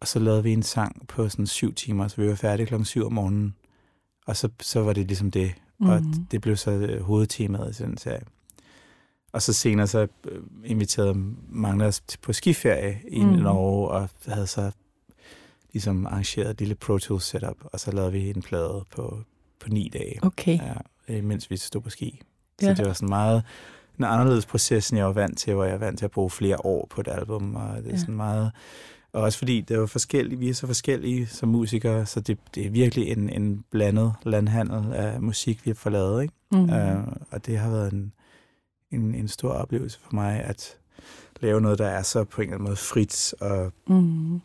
og 0.00 0.08
så 0.08 0.18
lavede 0.18 0.42
vi 0.42 0.52
en 0.52 0.62
sang 0.62 1.08
på 1.08 1.28
sådan 1.28 1.46
syv 1.46 1.74
timer, 1.74 2.08
så 2.08 2.20
vi 2.20 2.28
var 2.28 2.34
færdige 2.34 2.66
klokken 2.66 2.84
syv 2.84 3.06
om 3.06 3.12
morgenen. 3.12 3.54
Og 4.26 4.36
så, 4.36 4.48
så 4.62 4.80
var 4.82 4.92
det 4.92 5.06
ligesom 5.06 5.30
det, 5.30 5.52
og 5.80 6.02
Mhm. 6.02 6.24
det 6.30 6.40
blev 6.40 6.56
så 6.56 6.70
øh, 6.70 7.02
hovedtemaet 7.02 7.76
til 7.76 7.86
den 7.86 7.96
serie. 7.98 8.22
Og 9.32 9.42
så 9.42 9.52
senere 9.52 9.86
så 9.86 10.06
øh, 10.24 10.42
inviterede 10.64 11.14
Magne 11.48 11.84
os 11.86 12.00
til- 12.00 12.18
på 12.18 12.32
skiferie 12.32 13.00
i 13.08 13.24
mm. 13.24 13.30
Norge, 13.30 13.88
og 13.88 14.08
havde 14.26 14.46
så 14.46 14.70
ligesom 15.72 16.06
arrangeret 16.06 16.50
et 16.50 16.58
lille 16.58 16.74
Pro 16.74 16.98
Tools 16.98 17.24
setup, 17.24 17.56
og 17.62 17.80
så 17.80 17.90
lavede 17.92 18.12
vi 18.12 18.30
en 18.30 18.42
plade 18.42 18.84
på, 18.90 19.18
på 19.60 19.68
ni 19.68 19.90
dage, 19.92 20.18
Okay. 20.22 20.58
ja, 20.58 20.74
øh, 21.08 21.24
mens 21.24 21.50
vi 21.50 21.56
stod 21.56 21.80
på 21.80 21.90
ski. 21.90 22.20
Så 22.60 22.66
Ja. 22.66 22.74
det 22.74 22.86
var 22.86 22.92
sådan 22.92 23.08
meget 23.08 23.42
en 23.98 24.04
anderledes 24.04 24.46
proces, 24.46 24.90
end 24.90 24.96
jeg 24.98 25.06
var 25.06 25.12
vant 25.12 25.38
til, 25.38 25.54
hvor 25.54 25.64
jeg 25.64 25.74
er 25.74 25.78
vant 25.78 25.98
til 25.98 26.04
at 26.04 26.10
bruge 26.10 26.30
flere 26.30 26.64
år 26.66 26.86
på 26.90 27.00
et 27.00 27.08
album, 27.08 27.56
og 27.56 27.76
det 27.76 27.86
er 27.86 27.90
Ja. 27.90 27.98
sådan 27.98 28.14
meget... 28.14 28.52
Og 29.12 29.22
også 29.22 29.38
fordi 29.38 29.60
det 29.60 29.74
er 29.74 29.78
jo 29.78 29.86
forskellige, 29.86 30.38
vi 30.38 30.48
er 30.48 30.54
så 30.54 30.66
forskellige 30.66 31.26
som 31.26 31.48
musikere, 31.48 32.06
så 32.06 32.20
det, 32.20 32.38
det 32.54 32.66
er 32.66 32.70
virkelig 32.70 33.08
en, 33.08 33.30
en 33.30 33.64
blandet 33.70 34.14
landhandel 34.26 34.92
af 34.92 35.20
musik, 35.20 35.64
vi 35.64 35.70
har 35.70 35.74
fået 35.74 35.92
lavet, 35.92 36.22
ikke? 36.22 36.34
Mm. 36.52 36.62
Uh, 36.64 37.12
og 37.30 37.46
det 37.46 37.58
har 37.58 37.70
været 37.70 37.92
en, 37.92 38.12
en, 38.90 39.14
en 39.14 39.28
stor 39.28 39.50
oplevelse 39.52 39.98
for 40.00 40.14
mig, 40.14 40.40
at 40.40 40.76
lave 41.40 41.60
noget, 41.60 41.78
der 41.78 41.86
er 41.88 42.02
så 42.02 42.24
på 42.24 42.40
en 42.40 42.46
eller 42.48 42.54
anden 42.56 42.64
måde 42.64 42.76
frit, 42.76 43.34
og, 43.40 43.72
Mm. 43.86 44.40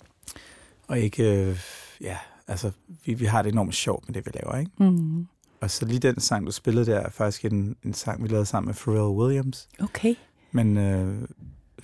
og 0.88 1.00
ikke... 1.00 1.48
Øh, 1.48 1.60
ja, 2.01 2.17
altså, 2.48 2.71
vi, 3.06 3.13
vi 3.13 3.26
har 3.26 3.41
det 3.41 3.52
enormt 3.52 3.76
sjovt 3.76 4.08
med 4.08 4.13
det, 4.13 4.26
vi 4.26 4.32
laver, 4.34 4.58
ikke? 4.58 4.71
Mm. 4.78 5.28
Og 5.62 5.71
så 5.71 5.86
lige 5.86 5.99
den 5.99 6.19
sang, 6.19 6.45
du 6.45 6.52
spillede 6.52 6.86
der, 6.86 6.99
er 6.99 7.10
faktisk 7.10 7.45
en, 7.45 7.76
en 7.84 7.93
sang, 7.93 8.23
vi 8.23 8.28
lavede 8.28 8.45
sammen 8.45 8.67
med 8.67 8.76
Pharrell 8.76 9.17
Williams. 9.19 9.69
Okay. 9.80 10.15
Men 10.52 10.78
øh, 10.78 11.28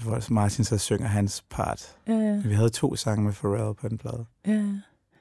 hvor 0.04 0.34
Martin 0.34 0.64
så 0.66 0.78
synger 0.78 1.08
hans 1.08 1.44
part. 1.50 1.96
Ja, 2.08 2.42
Vi 2.46 2.54
havde 2.54 2.70
to 2.70 2.96
sange 2.96 3.24
med 3.24 3.34
Pharrell 3.34 3.76
på 3.76 3.90
den 3.90 3.98
plade. 3.98 4.26
ja. 4.48 4.66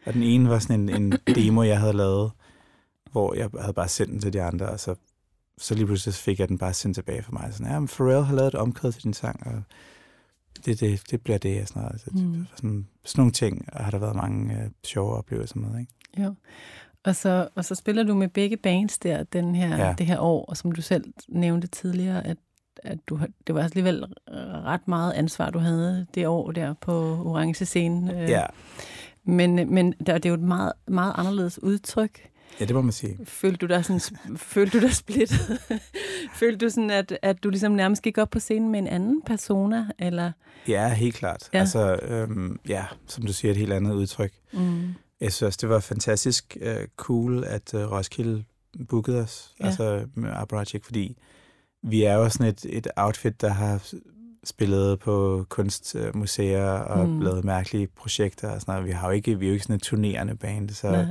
Og 0.07 0.14
den 0.14 0.23
ene 0.23 0.49
var 0.49 0.59
sådan 0.59 0.88
en, 0.88 1.03
en 1.03 1.12
demo, 1.35 1.62
jeg 1.62 1.81
havde 1.81 1.93
lavet, 1.93 2.31
hvor 3.12 3.35
jeg 3.35 3.49
havde 3.61 3.73
bare 3.73 3.88
sendt 3.88 4.12
den 4.12 4.21
til 4.21 4.33
de 4.33 4.43
andre, 4.43 4.69
og 4.69 4.81
så, 4.81 4.95
så 5.59 5.75
lige 5.75 5.87
pludselig 5.87 6.14
fik 6.14 6.41
jeg 6.41 6.49
den 6.49 6.59
bare 6.59 6.73
sendt 6.73 6.95
tilbage 6.95 7.23
for 7.23 7.33
mig. 7.33 7.49
Sådan, 7.53 7.73
ja, 7.73 7.79
men 7.79 7.88
Pharrell 7.88 8.25
har 8.25 8.35
lavet 8.35 8.49
et 8.49 8.55
omkvæd 8.55 8.93
til 8.93 9.03
din 9.03 9.12
sang, 9.14 9.47
og 9.47 9.62
det, 10.64 10.81
det, 10.81 11.03
det 11.11 11.23
bliver 11.23 11.38
det, 11.38 11.62
og 11.62 11.69
sådan 11.69 11.83
noget. 11.83 12.01
Så, 12.01 12.11
Mm. 12.12 12.21
mm. 12.21 12.47
sådan, 12.57 12.87
sådan 13.05 13.21
nogle 13.21 13.33
ting 13.33 13.69
har 13.73 13.91
der 13.91 13.99
været 13.99 14.17
mange 14.17 14.55
øh, 14.55 14.71
sjove 14.85 15.12
oplevelser 15.14 15.59
med, 15.59 15.81
ikke? 15.81 15.93
Jo. 16.19 16.35
Og 17.05 17.17
så, 17.17 17.49
og 17.55 17.64
så 17.64 17.75
spiller 17.75 18.03
du 18.03 18.14
med 18.14 18.29
begge 18.29 18.57
bands 18.57 18.99
der 18.99 19.23
den 19.23 19.55
her, 19.55 19.69
ja. 19.77 19.87
Ja. 19.87 19.95
det 19.99 20.07
her 20.07 20.19
år, 20.21 20.45
og 20.45 20.57
som 20.57 20.73
du 20.73 20.83
selv 20.83 21.05
nævnte 21.29 21.67
tidligere, 21.67 22.27
at, 22.27 22.37
at 22.83 22.99
du, 23.09 23.21
det 23.47 23.55
var 23.55 23.62
alligevel 23.62 24.05
ret 24.64 24.88
meget 24.88 25.12
ansvar, 25.12 25.51
du 25.51 25.59
havde 25.59 26.07
det 26.14 26.27
år 26.27 26.51
der 26.53 26.75
på 26.81 26.93
Orange 27.27 27.64
Scene. 27.64 28.23
Øh, 28.23 28.29
Ja, 28.31 28.47
Men, 29.25 29.75
men 29.75 29.93
der, 30.07 30.14
det 30.14 30.25
er 30.27 30.31
jo 30.31 30.35
et 30.35 30.41
meget, 30.41 30.73
meget 30.88 31.12
anderledes 31.17 31.62
udtryk. 31.62 32.29
ja 32.61 32.64
det 32.64 32.75
må 32.75 32.83
man 32.83 32.93
sige. 32.93 33.19
Følte 33.25 33.67
du 33.67 33.75
dig, 33.75 33.85
sådan, 33.85 34.37
følte 34.55 34.81
du 34.81 34.87
dig 34.87 34.95
splittet? 34.95 35.38
følte 36.41 36.67
du 36.67 36.71
sådan, 36.71 36.91
at, 36.91 37.19
at 37.23 37.43
du 37.45 37.51
ligesom 37.51 37.73
nærmest 37.73 38.03
gik 38.03 38.19
op 38.19 38.31
på 38.31 38.41
scenen 38.41 38.71
med 38.73 38.79
en 38.79 38.87
anden 38.87 39.23
persona? 39.23 39.87
Eller? 39.99 40.33
Ja, 40.69 40.88
helt 40.95 41.14
klart. 41.14 41.49
Ja. 41.55 41.59
Altså, 41.59 41.99
øhm, 42.03 42.61
ja, 42.69 42.85
som 43.07 43.27
du 43.27 43.33
siger, 43.33 43.51
et 43.53 43.57
helt 43.59 43.73
andet 43.73 43.93
udtryk. 43.95 44.33
Mm. 44.53 44.95
Jeg 45.21 45.33
synes 45.33 45.57
det 45.57 45.69
var 45.69 45.81
fantastisk 45.81 46.57
uh, 46.61 46.85
cool, 46.97 47.45
at 47.45 47.75
uh, 47.75 47.81
Roskilde 47.81 48.45
bookede 48.88 49.21
os, 49.21 49.55
Ja. 49.61 49.67
altså 49.67 50.07
med 50.14 50.31
Abrajic, 50.33 50.85
fordi 50.85 51.17
vi 51.83 52.03
er 52.03 52.14
jo 52.14 52.29
sådan 52.29 52.47
et, 52.47 52.67
et 52.69 52.87
outfit, 52.97 53.41
der 53.41 53.49
har 53.49 53.93
spillet 54.45 54.99
på 54.99 55.47
kunstmuseer 55.49 56.71
og 56.71 57.09
Mm. 57.09 57.21
lavet 57.21 57.45
mærkelige 57.45 57.87
projekter 57.87 58.51
og 58.51 58.61
sådan 58.61 58.73
noget. 58.73 58.87
Vi, 58.87 58.93
har 58.93 59.09
jo 59.09 59.12
ikke, 59.14 59.38
vi 59.38 59.45
er 59.45 59.49
jo 59.49 59.53
ikke 59.53 59.64
sådan 59.64 59.77
et 59.77 59.83
turnerende 59.83 60.35
band, 60.37 60.71
så, 60.71 60.91
Nej. 60.91 61.05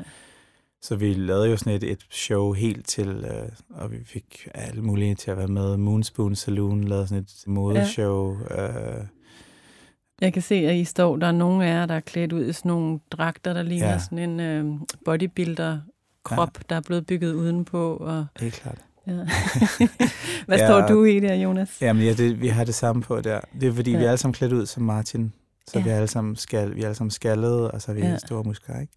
så 0.81 0.95
vi 0.95 1.13
lavede 1.13 1.49
jo 1.49 1.57
sådan 1.57 1.73
et, 1.73 1.83
et 1.83 1.99
show 2.11 2.51
helt 2.53 2.87
til, 2.87 3.09
uh, 3.25 3.77
og 3.81 3.91
vi 3.91 3.97
fik 4.05 4.47
alle 4.53 4.81
mulige 4.81 5.15
til 5.15 5.31
at 5.31 5.37
være 5.37 5.47
med. 5.47 5.77
Moonspoon 5.77 6.35
Saloon 6.35 6.83
lavede 6.83 7.07
sådan 7.07 7.23
et 7.23 7.43
modeshow. 7.47 8.37
Ja. 8.49 8.97
Uh, 8.99 9.05
Jeg 10.21 10.33
kan 10.33 10.41
se, 10.41 10.55
at 10.55 10.75
I 10.75 10.83
står, 10.83 11.17
der 11.17 11.27
er 11.27 11.31
nogle 11.31 11.65
af 11.65 11.69
jer, 11.69 11.85
der 11.85 11.95
er 11.95 11.99
klædt 11.99 12.33
ud 12.33 12.45
i 12.45 12.53
sådan 12.53 12.69
nogle 12.69 12.99
dragter, 13.11 13.53
der 13.53 13.61
ligner 13.63 13.87
ja. 13.91 13.99
Sådan 13.99 14.29
en 14.29 14.39
øh, 14.39 14.65
bodybuilder-krop, 15.05 16.57
ja. 16.57 16.61
der 16.69 16.75
er 16.75 16.81
blevet 16.81 17.05
bygget 17.05 17.33
udenpå. 17.33 17.97
Og, 17.97 18.25
helt 18.39 18.53
klart. 18.53 18.81
Ja. 19.07 19.13
Hvad 20.45 20.57
Ja. 20.57 20.67
står 20.67 20.87
du 20.87 21.03
i 21.03 21.19
der, 21.19 21.35
Jonas? 21.35 21.77
Jamen, 21.81 22.03
ja, 22.03 22.13
det, 22.13 22.41
vi 22.41 22.47
har 22.47 22.63
det 22.63 22.75
samme 22.75 23.01
på 23.01 23.21
der. 23.21 23.39
Det 23.61 23.67
er 23.69 23.73
fordi, 23.73 23.91
Ja. 23.91 23.95
ja. 23.97 23.99
vi 23.99 24.05
er 24.05 24.09
alle 24.09 24.17
sammen 24.17 24.33
klædt 24.33 24.53
ud 24.53 24.65
som 24.65 24.83
Martin. 24.83 25.33
Så 25.67 25.71
Ja. 25.73 25.79
ja. 25.79 25.83
vi 25.83 25.89
er 25.89 25.95
alle 25.95 26.07
sammen, 26.07 26.35
skal, 26.35 26.75
vi 26.75 26.81
er 26.81 26.85
alle 26.85 26.95
sammen 26.95 27.11
skaldede, 27.11 27.71
og 27.71 27.81
så 27.81 27.87
har 27.87 27.93
vi 27.93 28.01
Ja. 28.01 28.07
ja. 28.09 28.17
store 28.17 28.43
muskler, 28.43 28.75
ikke? 28.79 28.93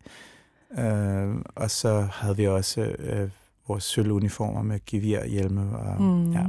Øh, 0.88 1.34
og 1.54 1.70
så 1.70 2.08
havde 2.12 2.36
vi 2.36 2.46
også 2.46 2.80
øh, 2.80 3.28
vores 3.68 3.84
sølvuniformer 3.84 4.62
med 4.62 4.80
gevir, 4.86 5.24
hjelme 5.24 5.78
og 5.78 6.02
Mm. 6.02 6.32
ja. 6.32 6.44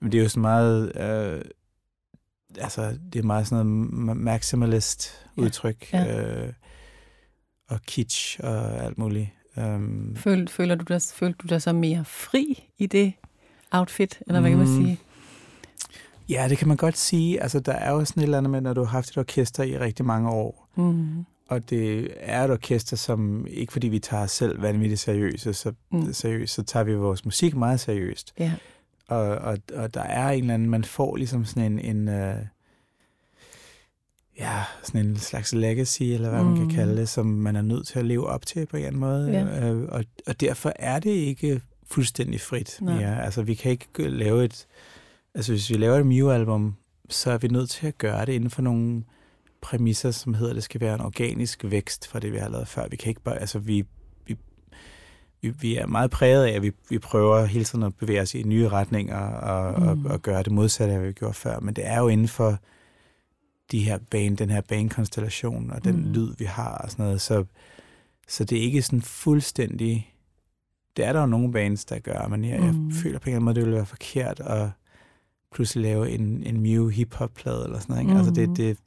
Men 0.00 0.12
det 0.12 0.18
er 0.18 0.22
jo 0.22 0.28
sådan 0.28 0.40
meget, 0.40 0.92
øh, 0.96 1.42
altså 2.60 2.98
det 3.12 3.18
er 3.18 3.22
meget 3.22 3.46
sådan 3.46 3.66
noget 3.66 4.10
ma- 4.10 4.20
maximalist 4.22 5.26
Ja. 5.36 5.42
udtryk, 5.42 5.92
Ja. 5.92 6.22
øh, 6.46 6.52
og 7.68 7.80
kitsch 7.86 8.40
og 8.42 8.84
alt 8.84 8.98
muligt. 8.98 9.28
Um, 9.56 10.16
Føl, 10.16 10.48
føler 10.48 10.74
du 10.74 10.84
dig, 10.88 11.00
følte 11.14 11.38
du 11.42 11.46
dig 11.46 11.62
så 11.62 11.72
mere 11.72 12.04
fri 12.04 12.64
i 12.78 12.86
det 12.86 13.12
outfit, 13.70 14.18
eller 14.26 14.40
hvad 14.40 14.50
kan 14.50 14.58
man 14.58 14.68
Mm. 14.68 14.74
sige? 14.84 15.00
ja, 16.28 16.46
det 16.48 16.58
kan 16.58 16.68
man 16.68 16.76
godt 16.76 16.98
sige. 16.98 17.42
Altså 17.42 17.60
der 17.60 17.72
er 17.72 17.90
jo 17.92 18.04
sådan 18.04 18.20
et 18.20 18.24
eller 18.24 18.38
andet 18.38 18.50
med, 18.50 18.60
når 18.60 18.72
du 18.74 18.80
har 18.84 18.90
haft 18.90 19.10
et 19.10 19.18
orkester 19.18 19.62
i 19.62 19.78
rigtig 19.78 20.04
mange 20.06 20.30
år, 20.30 20.68
Mm. 20.76 21.24
Og 21.48 21.70
det 21.70 22.08
er 22.20 22.44
et 22.44 22.50
orkester, 22.50 22.96
som 22.96 23.46
ikke 23.50 23.72
fordi 23.72 23.88
vi 23.88 23.98
tager 23.98 24.22
os 24.22 24.30
selv 24.30 24.62
vanvittigt 24.62 25.00
seriøse, 25.00 25.54
så, 25.54 25.72
Mm. 25.92 25.98
mm. 25.98 26.12
seriøst, 26.12 26.54
så 26.54 26.62
tager 26.62 26.84
vi 26.84 26.94
vores 26.94 27.24
musik 27.24 27.56
meget 27.56 27.80
seriøst. 27.80 28.32
Ja. 28.38 28.52
Og, 29.08 29.20
og, 29.20 29.58
og 29.74 29.94
der 29.94 30.02
er 30.02 30.30
en 30.30 30.40
eller 30.40 30.54
anden, 30.54 30.70
man 30.70 30.84
får 30.84 31.16
ligesom 31.16 31.44
sådan 31.44 31.78
en, 31.78 32.08
en 32.08 32.08
uh, 32.08 32.34
ja, 34.38 34.62
sådan 34.82 35.06
en 35.06 35.16
slags 35.16 35.52
legacy, 35.54 36.02
eller 36.02 36.30
hvad 36.30 36.40
mm. 36.42 36.46
man 36.50 36.58
Mm. 36.60 36.66
kan 36.68 36.76
kalde 36.76 36.96
det, 36.96 37.08
som 37.08 37.26
man 37.26 37.56
er 37.56 37.62
nødt 37.62 37.86
til 37.86 37.98
at 37.98 38.04
leve 38.04 38.26
op 38.26 38.46
til 38.46 38.66
på 38.66 38.76
en 38.76 38.84
eller 38.84 38.86
anden 38.88 39.00
måde. 39.00 39.30
Ja. 39.30 39.72
Uh, 39.72 39.88
og, 39.88 40.04
og 40.26 40.40
derfor 40.40 40.72
er 40.76 40.98
det 40.98 41.10
ikke 41.10 41.60
fuldstændig 41.86 42.40
frit 42.40 42.78
Nej. 42.80 42.94
mere. 42.98 43.24
Altså 43.24 43.42
vi 43.42 43.54
kan 43.54 43.70
ikke 43.70 43.86
lave 44.08 44.44
et, 44.44 44.66
altså 45.34 45.52
hvis 45.52 45.70
vi 45.70 45.74
laver 45.74 45.96
et 45.96 46.06
Mew-album, 46.06 46.74
så 47.10 47.30
er 47.30 47.38
vi 47.38 47.48
nødt 47.48 47.70
til 47.70 47.86
at 47.86 47.98
gøre 47.98 48.26
det 48.26 48.32
inden 48.32 48.50
for 48.50 48.62
nogle 48.62 49.02
præmisser, 49.62 50.10
som 50.10 50.34
hedder, 50.34 50.50
at 50.50 50.54
det 50.56 50.64
skal 50.64 50.80
være 50.80 50.94
en 50.94 51.00
organisk 51.00 51.64
vækst 51.64 52.08
fra 52.08 52.18
det, 52.18 52.32
vi 52.32 52.38
har 52.38 52.48
lavet 52.48 52.68
før. 52.68 52.88
Vi 52.88 52.96
kan 52.96 53.08
ikke 53.08 53.20
bare, 53.22 53.38
altså 53.40 53.58
vi, 53.58 53.84
vi, 54.26 54.36
vi, 55.42 55.48
vi 55.48 55.76
er 55.76 55.86
meget 55.86 56.10
præget 56.10 56.44
af, 56.46 56.50
at 56.52 56.62
vi, 56.62 56.72
vi 56.90 56.98
prøver 56.98 57.44
hele 57.44 57.64
tiden 57.64 57.82
at 57.84 57.94
bevæge 57.94 58.20
os 58.20 58.34
i 58.34 58.42
nye 58.42 58.68
retninger 58.68 59.18
og, 59.28 59.80
mm. 59.80 59.88
og, 59.88 59.96
Mm. 59.98 60.06
og 60.06 60.22
gøre 60.22 60.42
det 60.42 60.52
modsatte 60.52 60.92
af, 60.94 60.98
hvad 60.98 61.08
vi 61.08 61.12
gjorde 61.12 61.34
før. 61.34 61.60
Men 61.60 61.74
det 61.76 61.86
er 61.86 61.98
jo 62.00 62.08
inden 62.08 62.28
for 62.28 62.58
de 63.72 63.84
her 63.84 63.98
bane, 63.98 64.36
den 64.36 64.50
her 64.50 64.60
banekonstellation 64.60 65.70
og 65.70 65.84
den 65.84 65.96
Mm. 65.96 66.02
mm. 66.06 66.12
lyd, 66.12 66.34
vi 66.38 66.44
har 66.44 66.78
og 66.78 66.90
sådan 66.90 67.04
noget. 67.04 67.20
Så, 67.20 67.44
så 68.28 68.44
det 68.44 68.58
er 68.58 68.62
ikke 68.62 68.82
sådan 68.82 69.02
fuldstændig... 69.02 70.12
Det 70.96 71.04
er 71.04 71.12
der 71.12 71.20
jo 71.20 71.26
nogle 71.26 71.52
bands, 71.52 71.84
der 71.84 71.98
gør, 71.98 72.28
men 72.28 72.44
jeg, 72.44 72.60
Mm. 72.60 72.86
jeg 72.88 72.94
føler 72.94 73.18
på 73.18 73.24
en 73.24 73.28
eller 73.28 73.36
anden 73.36 73.44
måde, 73.44 73.54
det 73.54 73.62
ville 73.62 73.76
være 73.76 73.86
forkert 73.86 74.40
at 74.40 74.70
pludselig 75.54 75.82
lave 75.82 76.10
en, 76.10 76.42
en 76.42 76.60
Mew 76.60 76.88
hip-hop-plade 76.88 77.64
eller 77.64 77.78
sådan 77.78 77.92
noget. 77.92 78.02
Ikke? 78.02 78.12
Mm. 78.12 78.18
Altså 78.18 78.32
det, 78.32 78.56
det, 78.56 78.78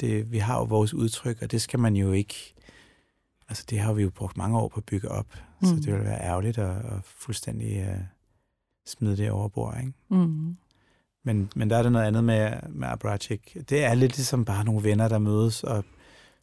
det, 0.00 0.32
vi 0.32 0.38
har 0.38 0.58
jo 0.58 0.64
vores 0.64 0.94
udtryk, 0.94 1.42
og 1.42 1.50
det 1.50 1.62
skal 1.62 1.80
man 1.80 1.96
jo 1.96 2.12
ikke... 2.12 2.54
Altså 3.48 3.64
det 3.70 3.78
har 3.78 3.92
vi 3.92 4.02
jo 4.02 4.10
brugt 4.10 4.36
mange 4.36 4.58
år 4.58 4.68
på 4.68 4.76
at 4.76 4.84
bygge 4.84 5.08
op, 5.08 5.26
mm. 5.60 5.66
så 5.68 5.74
Mm. 5.74 5.80
det 5.82 5.92
ville 5.92 6.04
være 6.06 6.20
ærgerligt 6.22 6.58
at, 6.58 6.76
at 6.76 7.00
fuldstændig 7.04 7.88
uh, 7.88 7.98
smide 8.86 9.16
det 9.16 9.30
over 9.30 9.48
bord, 9.48 9.76
ikke? 9.80 9.92
Mm. 10.08 10.56
Men, 11.24 11.50
men 11.56 11.70
der 11.70 11.76
er 11.76 11.82
det 11.82 11.92
noget 11.92 12.06
andet 12.06 12.24
med, 12.24 12.50
med 12.68 12.88
Abracik. 12.88 13.56
Det 13.70 13.84
er 13.84 13.94
lidt 13.94 14.16
ligesom 14.16 14.44
bare 14.44 14.64
nogle 14.64 14.84
venner, 14.84 15.08
der 15.08 15.18
mødes 15.18 15.64
og 15.64 15.84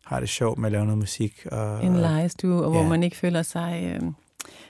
har 0.05 0.19
det 0.19 0.29
sjovt 0.29 0.57
med 0.59 0.65
at 0.65 0.71
lave 0.71 0.85
noget 0.85 0.97
musik. 0.97 1.45
Og, 1.51 1.85
En 1.85 1.95
legestue, 1.95 2.63
og 2.63 2.71
hvor 2.71 2.81
Ja. 2.81 2.89
man 2.89 3.03
ikke 3.03 3.17
føler 3.17 3.41
sig... 3.41 3.81
Øh, 3.83 4.01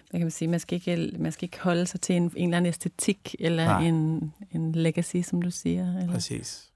hvad 0.09 0.19
kan 0.19 0.21
man 0.21 0.31
sige? 0.31 0.47
Man 0.47 0.59
skal 0.59 0.75
ikke, 0.75 1.15
man 1.19 1.31
skal 1.31 1.45
ikke 1.45 1.59
holde 1.59 1.85
sig 1.85 2.01
til 2.01 2.15
en, 2.15 2.23
en 2.23 2.31
eller 2.49 2.57
anden 2.57 2.69
æstetik, 2.69 3.35
eller 3.39 3.65
Nej. 3.65 3.83
en, 3.83 4.33
en 4.51 4.71
legacy, 4.71 5.17
som 5.23 5.41
du 5.41 5.51
siger. 5.51 5.97
Eller? 5.99 6.13
Præcis. 6.13 6.71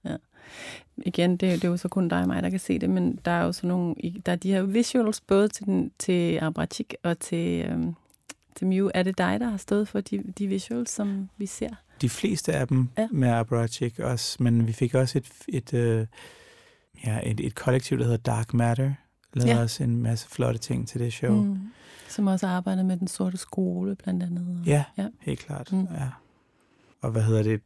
igen, 0.98 1.32
det, 1.32 1.39
det 1.39 1.63
er 1.63 1.67
jo 1.67 1.78
så 1.78 1.88
kun 1.88 2.08
dig 2.10 2.22
og 2.22 2.28
mig, 2.28 2.44
der 2.44 2.50
kan 2.50 2.60
se 2.60 2.80
det, 2.80 2.89
men 2.89 3.20
der 3.26 3.32
er 3.32 3.44
jo 3.44 3.52
sådan 3.52 3.67
nogle, 3.67 3.96
der 4.26 4.32
er 4.32 4.36
de 4.36 4.52
her 4.52 4.62
visuals, 4.62 5.22
både 5.22 5.48
til, 5.48 5.65
den, 5.65 5.91
til 6.00 6.38
Abrachik 6.41 6.96
og 7.04 7.20
til, 7.20 7.65
øhm, 7.65 7.94
til 8.56 8.67
Mew. 8.67 8.89
Er 8.94 9.04
det 9.04 9.17
dig, 9.17 9.39
der 9.39 9.50
har 9.50 9.58
stået 9.58 9.88
for 9.88 10.02
de, 10.02 10.24
de 10.38 10.48
visuals, 10.48 10.89
som 10.91 11.30
vi 11.38 11.46
ser? 11.46 11.70
De 12.02 12.10
fleste 12.10 12.54
af 12.54 12.68
dem 12.68 12.90
Ja. 12.98 13.08
med 13.12 13.30
Abracik 13.30 14.00
også, 14.00 14.44
men 14.44 14.68
vi 14.68 14.74
fik 14.74 14.96
også 14.96 15.18
et, 15.18 15.26
et, 15.48 15.74
øh, 15.74 16.06
ja, 17.06 17.20
et, 17.24 17.40
et 17.40 17.56
kollektiv, 17.56 17.98
der 17.98 18.04
hedder 18.04 18.18
Dark 18.18 18.54
Matter, 18.54 18.92
lavede 19.34 19.52
Ja. 19.56 19.62
også 19.62 19.84
en 19.84 20.02
masse 20.02 20.30
flotte 20.30 20.60
ting 20.60 20.88
til 20.88 21.00
det 21.02 21.14
show. 21.14 21.36
Mm. 21.44 21.48
Mm. 21.50 21.60
Som 22.10 22.28
også 22.28 22.48
arbejder 22.48 22.84
med 22.84 22.98
den 22.98 23.08
sorte 23.08 23.38
skole, 23.38 23.96
blandt 23.96 24.24
andet. 24.24 24.64
Ja, 24.66 24.84
Ja. 24.98 25.08
helt 25.20 25.40
klart. 25.40 25.72
Mm. 25.72 25.78
Mm. 25.80 25.88
Ja. 25.94 26.08
Og 27.02 27.12
hvad 27.12 27.24
hedder 27.24 27.44
det? 27.44 27.62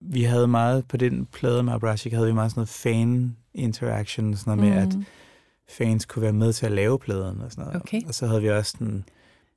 Vi 0.00 0.22
havde 0.22 0.46
meget, 0.48 0.88
på 0.88 0.96
den 0.96 1.26
plade 1.26 1.62
med 1.62 1.72
Abracik, 1.72 2.12
havde 2.12 2.26
vi 2.26 2.32
meget 2.32 2.50
sådan 2.50 2.58
noget 2.60 2.68
fan 2.68 3.36
interaction, 3.54 4.36
sådan 4.36 4.58
noget 4.58 4.72
med, 4.74 4.82
at 4.82 4.94
Mm. 4.94 5.04
fans 5.68 6.04
kunne 6.04 6.22
være 6.22 6.32
med 6.32 6.52
til 6.52 6.66
at 6.66 6.72
lave 6.72 6.98
pladen 6.98 7.40
og 7.40 7.50
sådan 7.50 7.64
noget. 7.64 7.80
Okay. 7.82 8.00
Og 8.08 8.14
så 8.14 8.26
havde 8.26 8.42
vi 8.42 8.50
også 8.50 8.70
sådan, 8.70 9.04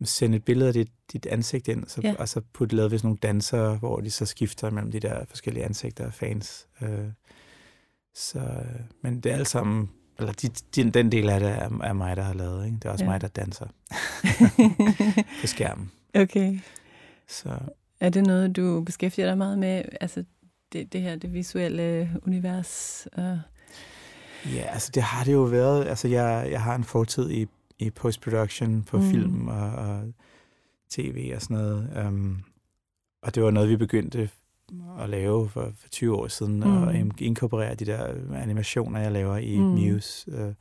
sende 0.03 0.37
et 0.37 0.43
billede 0.45 0.67
af 0.67 0.73
dit, 0.73 0.91
dit 1.13 1.25
ansigt 1.25 1.67
ind, 1.67 1.87
så, 1.87 2.01
Ja. 2.03 2.15
og 2.19 2.29
så 2.29 2.41
putte 2.53 2.75
lavet 2.75 2.91
vi 2.91 2.97
sådan 2.97 3.07
nogle 3.07 3.17
dansere, 3.17 3.75
hvor 3.77 3.99
de 3.99 4.11
så 4.11 4.25
skifter 4.25 4.69
mellem 4.69 4.91
de 4.91 4.99
der 4.99 5.25
forskellige 5.25 5.65
ansigter 5.65 6.05
af 6.05 6.13
fans. 6.13 6.67
Øh, 6.81 7.07
så, 8.15 8.63
men 9.01 9.19
det 9.19 9.31
er 9.31 9.35
alt 9.35 9.47
sammen, 9.47 9.89
eller 10.19 10.31
de, 10.33 10.47
de, 10.47 10.91
den 10.91 11.11
del 11.11 11.29
af 11.29 11.39
det 11.39 11.49
er, 11.49 11.69
er 11.83 11.93
mig, 11.93 12.15
der 12.15 12.23
har 12.23 12.33
lavet. 12.33 12.65
Ikke? 12.65 12.75
Det 12.77 12.85
er 12.85 12.89
også 12.89 13.03
Ja. 13.05 13.09
mig, 13.09 13.21
der 13.21 13.27
danser 13.27 13.65
på 15.41 15.47
skærmen. 15.47 15.91
okay. 16.15 16.59
Så 17.27 17.59
Er 17.99 18.09
det 18.09 18.23
noget, 18.25 18.55
du 18.55 18.81
beskæftiger 18.85 19.27
dig 19.27 19.37
meget 19.37 19.59
med? 19.59 19.83
Altså, 20.01 20.23
det, 20.73 20.93
det 20.93 21.01
her, 21.01 21.15
det 21.15 21.33
visuelle 21.33 22.11
univers? 22.25 23.07
Uh, 23.17 23.23
ja, 24.55 24.61
altså 24.61 24.91
det 24.93 25.03
har 25.03 25.23
det 25.23 25.33
jo 25.33 25.41
været. 25.41 25.85
Altså 25.87 26.07
jeg, 26.07 26.47
jeg 26.51 26.61
har 26.61 26.75
en 26.75 26.83
fortid 26.83 27.29
i, 27.31 27.47
i 27.79 27.89
post-production 27.89 28.83
på 28.83 28.97
Mm. 28.97 29.03
film 29.11 29.47
og, 29.47 29.71
og 29.71 30.13
tv 30.89 31.31
og 31.35 31.41
sådan 31.41 31.57
noget. 31.57 32.07
Um, 32.07 32.43
og 33.21 33.35
det 33.35 33.43
var 33.43 33.51
noget, 33.51 33.69
vi 33.69 33.77
begyndte 33.77 34.29
at 34.99 35.09
lave 35.09 35.49
for, 35.49 35.71
for 35.77 35.89
20 35.89 36.15
år 36.15 36.27
siden, 36.27 36.55
Mm. 36.59 36.77
og 36.83 36.95
in- 36.95 37.11
inkorporere 37.19 37.75
de 37.75 37.85
der 37.85 38.13
animationer, 38.35 38.99
jeg 38.99 39.11
laver 39.11 39.37
i 39.37 39.57
Mm. 39.57 39.63
Muse, 39.65 40.31
øh, 40.31 40.53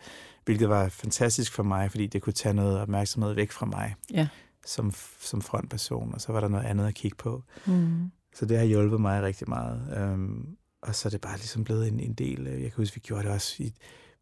hvilket 0.45 0.69
var 0.69 0.89
fantastisk 0.89 1.53
for 1.53 1.63
mig, 1.63 1.91
fordi 1.91 2.07
det 2.07 2.23
kunne 2.23 2.33
tage 2.33 2.55
noget 2.55 2.81
opmærksomhed 2.81 3.33
væk 3.35 3.51
fra 3.53 3.67
mig 3.67 3.95
ja. 4.15 4.29
som, 4.67 4.93
som 5.21 5.43
frontperson, 5.43 6.15
og 6.15 6.21
så 6.21 6.33
var 6.33 6.41
der 6.41 6.49
noget 6.49 6.65
andet 6.65 6.87
at 6.87 6.95
kigge 6.95 7.17
på. 7.17 7.43
Mm. 7.67 8.11
Så 8.35 8.47
det 8.47 8.59
har 8.59 8.65
hjulpet 8.65 9.01
mig 9.01 9.23
rigtig 9.23 9.49
meget. 9.49 10.13
Um, 10.15 10.57
og 10.83 10.95
så 10.95 11.09
er 11.09 11.11
det 11.11 11.21
bare 11.21 11.37
ligesom 11.37 11.65
blevet 11.65 11.89
en, 11.89 12.01
en 12.01 12.13
del. 12.15 12.47
øh, 12.47 12.53
Jeg 12.63 12.73
kan 12.73 12.77
huske, 12.77 12.95
vi 12.95 13.01
gjorde 13.01 13.23
det 13.23 13.31
også 13.33 13.63
i, 13.63 13.73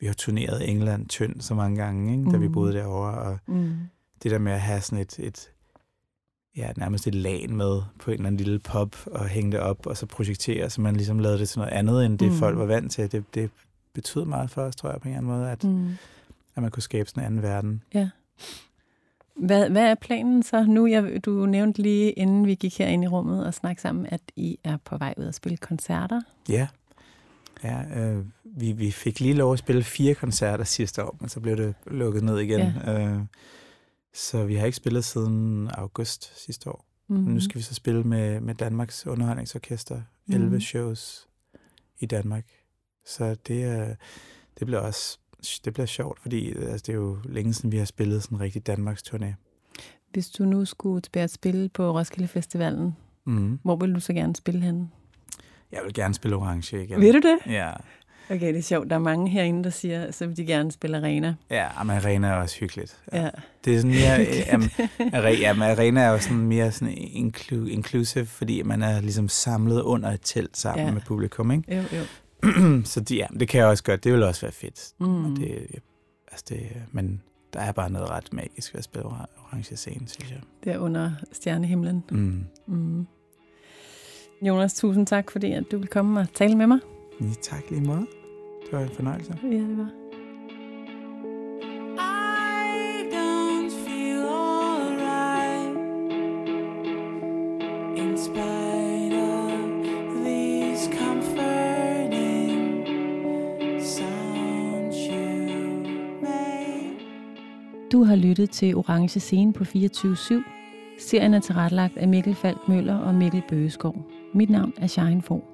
vi 0.00 0.07
har 0.07 0.14
turneret 0.14 0.70
England 0.70 1.09
tynd 1.09 1.40
så 1.40 1.54
mange 1.54 1.76
gange, 1.83 2.12
ikke, 2.18 2.30
da 2.33 2.37
vi 2.37 2.46
Mm. 2.46 2.52
boede 2.52 2.72
derovre, 2.74 3.12
og 3.18 3.38
Mm. 3.46 3.72
det 4.22 4.30
der 4.30 4.38
med 4.38 4.52
at 4.52 4.61
have 4.61 4.80
sådan 4.80 4.98
et, 4.98 5.18
et 5.18 5.50
ja, 6.57 6.72
nærmest 6.76 7.07
et 7.07 7.14
lag 7.14 7.50
med 7.50 7.83
på 7.98 8.11
en 8.11 8.14
eller 8.14 8.26
anden 8.26 8.37
lille 8.44 8.59
pop 8.59 8.96
og 9.07 9.26
hænge 9.28 9.52
det 9.52 9.61
op 9.61 9.87
og 9.87 9.96
så 9.96 10.07
projektere, 10.07 10.70
så 10.70 10.80
man 10.80 10.96
ligesom 10.96 11.18
lavede 11.18 11.38
det 11.38 11.48
til 11.48 11.59
noget 11.59 11.72
andet, 11.72 12.07
end 12.07 12.18
det 12.18 12.33
Mm. 12.33 12.38
folk 12.38 12.59
var 12.59 12.66
vant 12.66 12.92
til. 12.92 13.12
Det, 13.12 13.24
det 13.35 13.50
betød 13.92 14.24
meget 14.24 14.50
for 14.50 14.62
os, 14.62 14.76
tror 14.76 14.90
jeg, 14.90 15.00
på 15.00 15.09
en 15.09 15.14
eller 15.14 15.18
anden 15.33 15.38
måde, 15.40 15.50
at, 15.50 15.64
mm. 15.64 15.90
At 16.57 16.62
man 16.62 16.70
kunne 16.70 16.83
skabe 16.83 17.09
sådan 17.09 17.22
en 17.22 17.26
anden 17.26 17.42
verden. 17.42 17.83
Hvad, 19.37 19.70
hvad 19.70 19.83
er 19.90 19.94
planen 19.94 20.42
så 20.42 20.64
nu? 20.64 20.87
Jeg, 20.87 21.24
du 21.24 21.46
nævnte 21.46 21.83
lige, 21.83 22.12
inden 22.12 22.46
vi 22.46 22.54
gik 22.54 22.78
herind 22.78 23.04
i 23.04 23.07
rummet 23.07 23.46
og 23.46 23.54
snakke 23.54 23.83
sammen, 23.83 24.07
at 24.07 24.20
I 24.37 24.59
er 24.64 24.76
på 24.85 24.96
vej 24.98 25.14
ud 25.16 25.24
at 25.24 25.35
spille 25.35 25.57
koncerter. 25.57 26.20
Ja, 26.48 26.68
ja 27.64 28.00
øh, 28.00 28.24
vi, 28.56 28.72
vi 28.72 28.90
fik 28.90 29.20
lige 29.20 29.34
lov 29.34 29.52
at 29.52 29.58
spille 29.58 29.82
fire 29.82 30.14
koncerter 30.14 30.64
sidste 30.64 31.04
år, 31.04 31.16
men 31.20 31.28
så 31.28 31.40
blev 31.40 31.56
det 31.56 31.74
lukket 31.86 32.22
ned 32.24 32.38
igen. 32.38 32.60
Ja. 32.86 33.06
Øh, 33.08 33.20
så 34.14 34.44
vi 34.44 34.54
har 34.54 34.66
ikke 34.66 34.76
spillet 34.76 35.04
siden 35.04 35.68
august 35.68 36.44
sidste 36.44 36.70
år. 36.70 36.84
Mm. 37.08 37.16
Mm. 37.16 37.22
Nu 37.22 37.40
skal 37.40 37.58
vi 37.58 37.62
så 37.62 37.74
spille 37.74 38.02
med, 38.02 38.40
med 38.40 38.54
Danmarks 38.54 39.06
Underholdningsorkester. 39.06 40.00
11 40.28 40.50
Mhm. 40.50 40.60
shows 40.60 41.26
i 41.98 42.06
Danmark. 42.06 42.44
Så 43.06 43.36
det, 43.48 43.64
er, 43.64 43.94
det 44.58 44.66
bliver 44.66 44.80
også 44.80 45.18
det 45.64 45.72
bliver 45.72 45.86
sjovt, 45.86 46.20
fordi 46.20 46.48
altså, 46.50 46.76
det 46.86 46.88
er 46.88 46.96
jo 46.96 47.18
længe 47.24 47.52
siden, 47.54 47.72
vi 47.72 47.76
har 47.78 47.84
spillet 47.84 48.22
sådan 48.22 48.36
en 48.38 48.40
rigtig 48.42 48.66
Danmarks 48.66 49.02
turné. 49.02 49.26
Hvis 50.12 50.30
du 50.30 50.44
nu 50.44 50.64
skulle 50.64 51.00
tilbage 51.00 51.24
at 51.24 51.30
spille 51.30 51.68
på 51.68 51.98
Roskilde 51.98 52.28
Festivalen, 52.28 52.96
Mm. 53.26 53.58
hvor 53.62 53.76
vil 53.76 53.94
du 53.94 54.00
så 54.00 54.12
gerne 54.12 54.36
spille 54.36 54.60
henne? 54.60 54.88
Jeg 55.72 55.80
vil 55.84 55.94
gerne 55.94 56.14
spille 56.14 56.36
orange 56.36 56.82
igen. 56.84 57.00
Vil 57.00 57.14
du 57.14 57.18
det? 57.20 57.38
Ja, 57.52 57.72
Okay, 58.30 58.48
det 58.48 58.56
er 58.56 58.62
sjovt. 58.62 58.90
Der 58.90 58.96
er 58.96 59.00
mange 59.00 59.30
herinde, 59.30 59.64
der 59.64 59.70
siger, 59.70 60.10
så 60.10 60.26
vil 60.26 60.37
de 60.37 60.44
gerne 60.46 60.72
spille 60.72 60.96
arena. 60.96 61.34
ja 61.50 61.82
men 61.82 61.96
arena 61.96 62.28
er 62.28 62.34
også 62.34 62.58
hyggeligt. 62.60 62.96
Ja. 63.12 63.30
Det 63.64 63.74
er 63.74 63.78
sådan 63.80 63.90
mere, 63.90 64.26
um, 64.54 64.62
are, 65.12 65.32
ja, 65.40 65.52
men 65.52 65.62
arena 65.62 66.00
er 66.00 66.10
jo 66.10 66.18
sådan 66.18 66.37
mere 66.38 66.72
sådan 66.72 66.94
inclu, 66.96 67.66
inclusive, 67.66 68.26
fordi 68.26 68.62
man 68.62 68.82
er 68.82 69.00
ligesom 69.00 69.28
samlet 69.28 69.80
under 69.82 70.10
et 70.10 70.20
telt 70.22 70.56
sammen 70.56 70.80
Ja. 70.82 70.87
ja. 70.88 70.92
med 70.94 71.00
publikum, 71.06 71.50
ikke? 71.50 71.76
Jo, 71.76 71.82
jo. 71.98 72.04
så 72.92 73.00
de, 73.00 73.16
ja, 73.16 73.26
det 73.40 73.48
kan 73.48 73.60
jeg 73.60 73.66
også 73.68 73.84
godt. 73.84 74.04
Det 74.04 74.12
vil 74.12 74.22
også 74.22 74.40
være 74.40 74.52
fedt. 74.52 74.92
Mm. 75.00 75.24
Og 75.32 75.37
det, 75.37 75.66
altså 76.32 76.44
det, 76.48 76.60
men 76.92 77.22
der 77.52 77.60
er 77.60 77.72
bare 77.72 77.90
noget 77.90 78.10
ret 78.10 78.32
magisk 78.32 78.74
ved 78.74 78.78
at 78.78 78.84
spille 78.84 79.06
ora- 79.08 79.28
orange 79.46 79.76
scene, 79.76 80.08
synes 80.08 80.30
jeg. 80.30 80.40
Der 80.64 80.78
under 80.78 81.10
stjernehimlen. 81.32 82.04
Mm. 82.10 82.44
Mm. 82.66 83.06
Jonas, 84.42 84.74
tusind 84.74 85.06
tak, 85.06 85.30
fordi 85.30 85.52
at 85.52 85.64
du 85.70 85.78
vil 85.78 85.88
komme 85.88 86.20
og 86.20 86.26
tale 86.34 86.56
med 86.56 86.66
mig. 86.66 86.78
Ja, 87.20 87.27
tak 87.40 87.70
lige 87.70 87.83
måde. 87.87 88.07
Det 88.64 88.72
var 88.72 88.81
en 88.81 88.88
fornøjelse. 88.88 89.38
Ja, 89.42 89.48
det 89.48 89.79
var. 89.79 89.90
Du 107.92 108.05
har 108.05 108.16
lyttet 108.16 108.50
til 108.50 108.77
Orange 108.77 109.20
Scene 109.20 109.53
på 109.53 109.64
24-7. 109.64 110.35
Serien 110.98 111.35
er 111.35 111.40
tilrettelagt 111.40 111.96
af 111.96 112.09
Mikkel 112.09 112.35
Falk 112.35 112.68
Møller 112.68 112.98
og 112.98 113.14
Mikkel 113.14 113.42
Bøgeskov. 113.48 113.96
Mit 114.35 114.50
navn 114.50 114.72
er 114.77 114.87
Shine 114.87 115.22
Fogh. 115.22 115.53